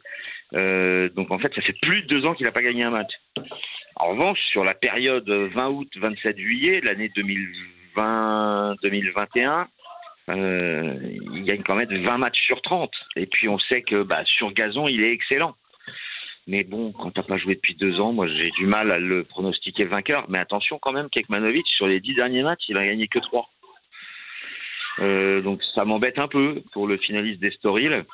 Euh, 0.52 1.08
donc 1.10 1.30
en 1.30 1.38
fait, 1.38 1.54
ça 1.54 1.62
fait 1.62 1.76
plus 1.80 2.02
de 2.02 2.08
deux 2.08 2.26
ans 2.26 2.34
qu'il 2.34 2.44
n'a 2.44 2.52
pas 2.52 2.60
gagné 2.62 2.82
un 2.82 2.90
match. 2.90 3.12
En 3.96 4.08
revanche, 4.08 4.40
sur 4.50 4.64
la 4.64 4.74
période 4.74 5.28
20 5.28 5.68
août, 5.70 5.88
27 5.96 6.38
juillet, 6.38 6.82
l'année 6.82 7.10
2020-2021, 7.96 9.66
euh, 10.36 10.98
il 11.34 11.44
gagne 11.44 11.62
quand 11.62 11.74
même 11.74 11.88
20 11.88 12.18
matchs 12.18 12.40
sur 12.44 12.62
30. 12.62 12.90
Et 13.16 13.26
puis 13.26 13.48
on 13.48 13.58
sait 13.58 13.82
que 13.82 14.02
bah, 14.02 14.24
sur 14.24 14.52
gazon, 14.52 14.88
il 14.88 15.02
est 15.02 15.12
excellent. 15.12 15.56
Mais 16.46 16.64
bon, 16.64 16.92
quand 16.92 17.10
t'as 17.12 17.22
pas 17.22 17.36
joué 17.36 17.54
depuis 17.54 17.74
deux 17.74 18.00
ans, 18.00 18.12
moi 18.12 18.26
j'ai 18.26 18.50
du 18.50 18.66
mal 18.66 18.90
à 18.90 18.98
le 18.98 19.24
pronostiquer 19.24 19.84
vainqueur. 19.84 20.26
Mais 20.28 20.38
attention 20.38 20.78
quand 20.78 20.92
même, 20.92 21.10
Kekmanovic, 21.10 21.66
sur 21.68 21.86
les 21.86 22.00
dix 22.00 22.14
derniers 22.14 22.42
matchs, 22.42 22.64
il 22.68 22.76
a 22.76 22.86
gagné 22.86 23.08
que 23.08 23.18
trois. 23.18 23.48
Euh, 24.98 25.40
donc 25.40 25.62
ça 25.74 25.84
m'embête 25.84 26.18
un 26.18 26.28
peu 26.28 26.62
pour 26.72 26.86
le 26.86 26.96
finaliste 26.96 27.40
d'Estoril. 27.40 28.04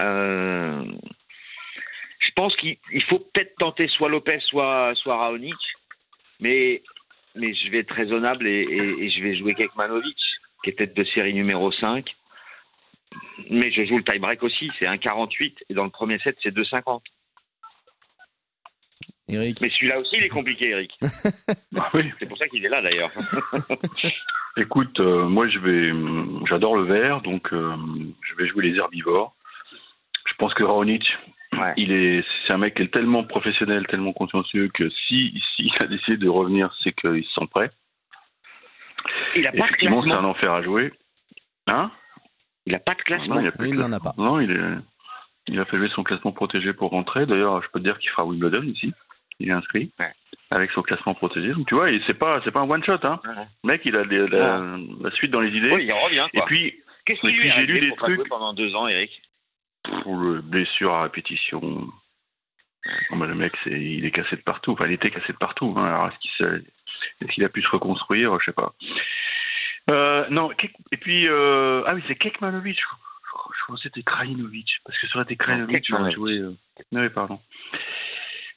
Euh, 0.00 0.84
je 2.20 2.30
pense 2.34 2.56
qu'il 2.56 2.78
faut 3.08 3.18
peut-être 3.18 3.54
tenter 3.58 3.88
soit 3.88 4.08
Lopez, 4.08 4.40
soit, 4.40 4.94
Raonic. 5.04 5.54
Mais, 6.40 6.82
mais 7.34 7.52
je 7.54 7.70
vais 7.70 7.78
être 7.78 7.94
raisonnable 7.94 8.46
et, 8.46 9.10
je 9.10 9.22
vais 9.22 9.36
jouer 9.36 9.54
Kekmanovic 9.54 10.16
qui 10.62 10.70
est 10.70 10.74
tête 10.74 10.96
de 10.96 11.04
série 11.04 11.34
numéro 11.34 11.70
5. 11.72 12.08
Mais 13.50 13.70
je 13.70 13.84
joue 13.84 13.98
le 13.98 14.04
tie-break 14.04 14.42
aussi, 14.42 14.70
c'est 14.78 14.86
1,48 14.86 15.54
et 15.68 15.74
dans 15.74 15.84
le 15.84 15.90
premier 15.90 16.18
set, 16.18 16.36
c'est 16.42 16.54
2,50. 16.54 17.00
Eric. 19.28 19.60
Mais 19.60 19.70
celui-là 19.70 20.00
aussi, 20.00 20.16
il 20.16 20.24
est 20.24 20.30
compliqué, 20.30 20.70
Eric. 20.70 20.98
ah 21.76 21.90
oui. 21.94 22.10
C'est 22.18 22.26
pour 22.26 22.38
ça 22.38 22.48
qu'il 22.48 22.64
est 22.64 22.68
là, 22.68 22.80
d'ailleurs. 22.80 23.10
Écoute, 24.56 24.98
euh, 25.00 25.28
moi, 25.28 25.48
je 25.48 25.58
vais, 25.58 25.92
j'adore 26.48 26.76
le 26.76 26.84
vert, 26.84 27.20
donc 27.20 27.52
euh, 27.52 27.76
je 28.22 28.34
vais 28.36 28.48
jouer 28.48 28.70
les 28.70 28.76
herbivores. 28.76 29.34
Je 30.26 30.34
pense 30.34 30.54
que 30.54 30.64
Raonic, 30.64 31.06
ouais. 31.52 31.74
il 31.76 31.92
est, 31.92 32.24
c'est 32.46 32.52
un 32.52 32.58
mec 32.58 32.74
qui 32.74 32.82
est 32.82 32.92
tellement 32.92 33.24
professionnel, 33.24 33.86
tellement 33.86 34.12
consciencieux 34.12 34.68
que 34.72 34.88
si, 34.90 35.40
si 35.54 35.64
il 35.64 35.82
a 35.82 35.86
décidé 35.86 36.16
de 36.16 36.28
revenir, 36.28 36.74
c'est 36.82 36.92
qu'il 36.92 37.24
se 37.24 37.32
sent 37.32 37.46
prêt. 37.50 37.70
Il 39.36 39.46
a 39.46 39.52
pas 39.52 39.58
Effectivement, 39.58 40.02
c'est 40.02 40.10
un 40.10 40.24
enfer 40.24 40.52
à 40.52 40.62
jouer. 40.62 40.92
Hein 41.66 41.90
Il 42.66 42.72
n'a 42.72 42.78
pas 42.78 42.94
de 42.94 43.02
classement. 43.02 43.40
Non, 43.40 43.50
il 43.60 43.74
n'en 43.74 43.92
a 43.92 44.00
pas. 44.00 44.14
Non, 44.16 44.40
il, 44.40 44.50
est... 44.50 44.60
il 45.48 45.60
a 45.60 45.64
fait 45.64 45.76
jouer 45.76 45.88
son 45.88 46.02
classement 46.02 46.32
protégé 46.32 46.72
pour 46.72 46.90
rentrer. 46.90 47.26
D'ailleurs, 47.26 47.62
je 47.62 47.68
peux 47.70 47.78
te 47.78 47.84
dire 47.84 47.98
qu'il 47.98 48.10
fera 48.10 48.24
Wimbledon 48.24 48.62
ici. 48.62 48.92
Il 49.40 49.50
est 49.50 49.52
inscrit 49.52 49.92
ouais. 50.00 50.12
avec 50.50 50.70
son 50.72 50.82
classement 50.82 51.14
protégé. 51.14 51.52
Donc, 51.52 51.68
tu 51.68 51.74
vois, 51.74 51.88
c'est 52.06 52.14
pas, 52.14 52.40
c'est 52.44 52.50
pas 52.50 52.60
un 52.60 52.68
one 52.68 52.82
shot. 52.82 52.98
Hein. 53.04 53.20
Ouais. 53.24 53.44
Le 53.62 53.68
mec, 53.68 53.82
il 53.84 53.96
a 53.96 54.02
les, 54.02 54.26
la, 54.26 54.60
ouais. 54.60 54.86
la, 55.00 55.10
suite 55.12 55.30
dans 55.30 55.40
les 55.40 55.56
idées. 55.56 55.70
Oui, 55.70 55.84
il 55.84 55.92
revient. 55.92 56.26
Quoi. 56.32 56.42
Et 56.42 56.46
puis, 56.46 56.82
qu'est-ce 57.06 57.20
qu'il 57.20 57.36
lui 57.36 57.50
j'ai 57.52 57.66
lu 57.66 57.80
des 57.80 57.94
trucs 57.94 58.28
pendant 58.28 58.52
deux 58.52 58.74
ans, 58.74 58.88
Eric? 58.88 59.22
Pour 60.02 60.16
le 60.16 60.40
blessure 60.40 60.92
à 60.92 61.04
répétition. 61.04 61.86
Bah, 63.10 63.26
le 63.26 63.34
mec, 63.34 63.52
il 63.66 64.04
est 64.04 64.10
cassé 64.10 64.36
de 64.36 64.42
partout. 64.42 64.72
Enfin, 64.72 64.86
il 64.86 64.92
était 64.92 65.10
cassé 65.10 65.32
de 65.32 65.38
partout. 65.38 65.74
Hein. 65.76 65.84
Alors, 65.84 66.08
est-ce 66.08 67.32
qu'il, 67.32 67.44
a 67.44 67.48
pu 67.48 67.62
se 67.62 67.68
reconstruire? 67.68 68.38
Je 68.40 68.46
sais 68.46 68.52
pas. 68.52 68.74
Euh, 69.90 70.26
non, 70.30 70.50
et 70.92 70.96
puis, 70.96 71.26
euh, 71.28 71.82
ah 71.86 71.94
oui, 71.94 72.02
c'est 72.06 72.14
Kekmanovic. 72.14 72.78
Je, 72.78 73.66
pensais 73.66 73.88
que 73.88 73.94
c'était 73.94 74.02
Krajinovic. 74.02 74.68
Parce 74.84 74.98
que 74.98 75.06
ça 75.08 75.16
aurait 75.16 75.24
été 75.24 75.36
Krajinovic, 75.36 75.84
j'aurais 75.88 76.12
joué. 76.12 76.38
Euh... 76.38 76.54
Oui, 76.92 77.08
pardon. 77.08 77.40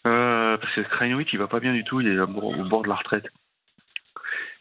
Euh, 0.08 0.58
parce 0.58 0.74
que 0.74 0.82
Krajinovic, 0.82 1.32
il 1.32 1.40
va 1.40 1.48
pas 1.48 1.60
bien 1.60 1.74
du 1.74 1.84
tout. 1.84 2.02
Il 2.02 2.08
est 2.08 2.20
au 2.20 2.28
bord 2.28 2.84
de 2.84 2.90
la 2.90 2.96
retraite. 2.96 3.28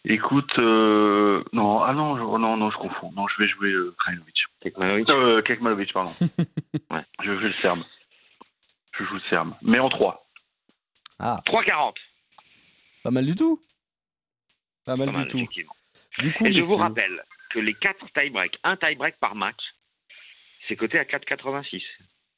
Écoute, 0.04 0.56
non, 0.58 1.82
ah 1.82 1.92
non, 1.92 2.16
je, 2.16 2.22
non, 2.22 2.56
non, 2.56 2.70
je 2.70 2.78
confonds. 2.78 3.12
Non, 3.16 3.26
je 3.28 3.42
vais 3.42 3.48
jouer 3.48 3.74
Krajinovic. 3.98 4.36
Kekmanovic. 4.60 5.44
Kekmanovic, 5.44 5.92
pardon. 5.92 6.12
ouais, 6.90 7.04
je 7.24 7.30
vais 7.32 7.48
le 7.48 7.54
Serbe. 7.54 7.80
Je 9.00 9.06
joue 9.06 9.14
le 9.14 9.20
Serbe. 9.30 9.54
Mais 9.62 9.78
en 9.78 9.88
3. 9.88 10.26
Ah. 11.18 11.40
3,40. 11.46 11.94
Pas 13.02 13.10
mal 13.10 13.24
du 13.24 13.34
tout. 13.34 13.62
Pas 14.84 14.96
mal, 14.96 15.06
Pas 15.06 15.12
mal 15.18 15.26
du 15.26 15.46
tout. 15.46 15.64
Du 16.18 16.32
coup, 16.34 16.44
Et 16.44 16.52
je 16.52 16.60
vous 16.60 16.76
rappelle 16.76 17.24
que 17.50 17.58
les 17.58 17.72
4 17.74 18.06
tie-break, 18.14 18.58
un 18.62 18.76
tie-break 18.76 19.16
par 19.18 19.34
match, 19.34 19.60
c'est 20.68 20.76
coté 20.76 20.98
à 20.98 21.04
4,86. 21.04 21.82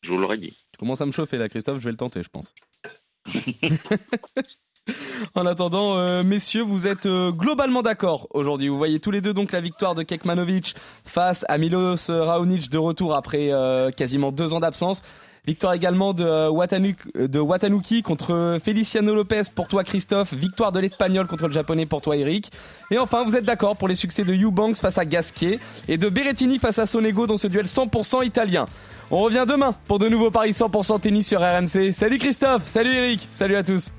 Je 0.02 0.10
vous 0.10 0.18
l'aurais 0.18 0.38
dit. 0.38 0.56
Tu 0.72 0.78
commences 0.78 1.00
à 1.00 1.06
me 1.06 1.12
chauffer 1.12 1.36
là, 1.36 1.48
Christophe, 1.48 1.80
je 1.80 1.84
vais 1.84 1.90
le 1.90 1.96
tenter, 1.96 2.22
je 2.22 2.28
pense. 2.28 2.54
en 5.34 5.46
attendant, 5.46 5.96
euh, 5.96 6.22
messieurs, 6.22 6.62
vous 6.62 6.86
êtes 6.86 7.06
euh, 7.06 7.32
globalement 7.32 7.82
d'accord 7.82 8.28
aujourd'hui. 8.30 8.68
Vous 8.68 8.78
voyez 8.78 9.00
tous 9.00 9.10
les 9.10 9.20
deux 9.20 9.34
donc 9.34 9.50
la 9.50 9.60
victoire 9.60 9.96
de 9.96 10.04
Kekmanovic 10.04 10.74
face 11.04 11.44
à 11.48 11.58
Milos 11.58 12.08
Raonic 12.08 12.68
de 12.68 12.78
retour 12.78 13.14
après 13.14 13.52
euh, 13.52 13.90
quasiment 13.90 14.30
deux 14.30 14.52
ans 14.54 14.60
d'absence. 14.60 15.02
Victoire 15.44 15.72
également 15.74 16.14
de, 16.14 16.48
Watanuk, 16.50 16.98
de 17.16 17.40
Watanuki 17.40 18.02
contre 18.02 18.60
Feliciano 18.64 19.12
Lopez 19.12 19.42
pour 19.52 19.66
toi 19.66 19.82
Christophe. 19.82 20.32
Victoire 20.32 20.70
de 20.70 20.78
l'Espagnol 20.78 21.26
contre 21.26 21.48
le 21.48 21.52
Japonais 21.52 21.84
pour 21.84 22.00
toi 22.00 22.16
Eric. 22.16 22.52
Et 22.92 22.98
enfin, 22.98 23.24
vous 23.24 23.34
êtes 23.34 23.44
d'accord 23.44 23.76
pour 23.76 23.88
les 23.88 23.96
succès 23.96 24.22
de 24.22 24.32
Eubanks 24.32 24.76
face 24.76 24.98
à 24.98 25.04
Gasquet 25.04 25.58
et 25.88 25.98
de 25.98 26.08
Berrettini 26.08 26.60
face 26.60 26.78
à 26.78 26.86
Sonego 26.86 27.26
dans 27.26 27.38
ce 27.38 27.48
duel 27.48 27.66
100% 27.66 28.24
italien. 28.24 28.66
On 29.10 29.20
revient 29.20 29.44
demain 29.48 29.74
pour 29.88 29.98
de 29.98 30.08
nouveaux 30.08 30.30
paris 30.30 30.52
100% 30.52 31.00
tennis 31.00 31.26
sur 31.26 31.40
RMC. 31.40 31.92
Salut 31.92 32.18
Christophe, 32.18 32.64
salut 32.64 32.92
Eric, 32.94 33.28
salut 33.34 33.56
à 33.56 33.64
tous. 33.64 33.90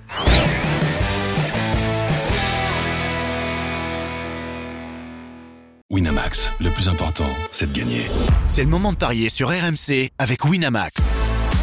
Winamax, 5.89 6.53
le 6.61 6.69
plus 6.69 6.87
important, 6.87 7.27
c'est 7.51 7.71
de 7.71 7.77
gagner. 7.77 8.05
C'est 8.47 8.63
le 8.63 8.69
moment 8.69 8.93
de 8.93 8.97
parier 8.97 9.29
sur 9.29 9.49
RMC 9.49 10.09
avec 10.17 10.45
Winamax. 10.45 11.22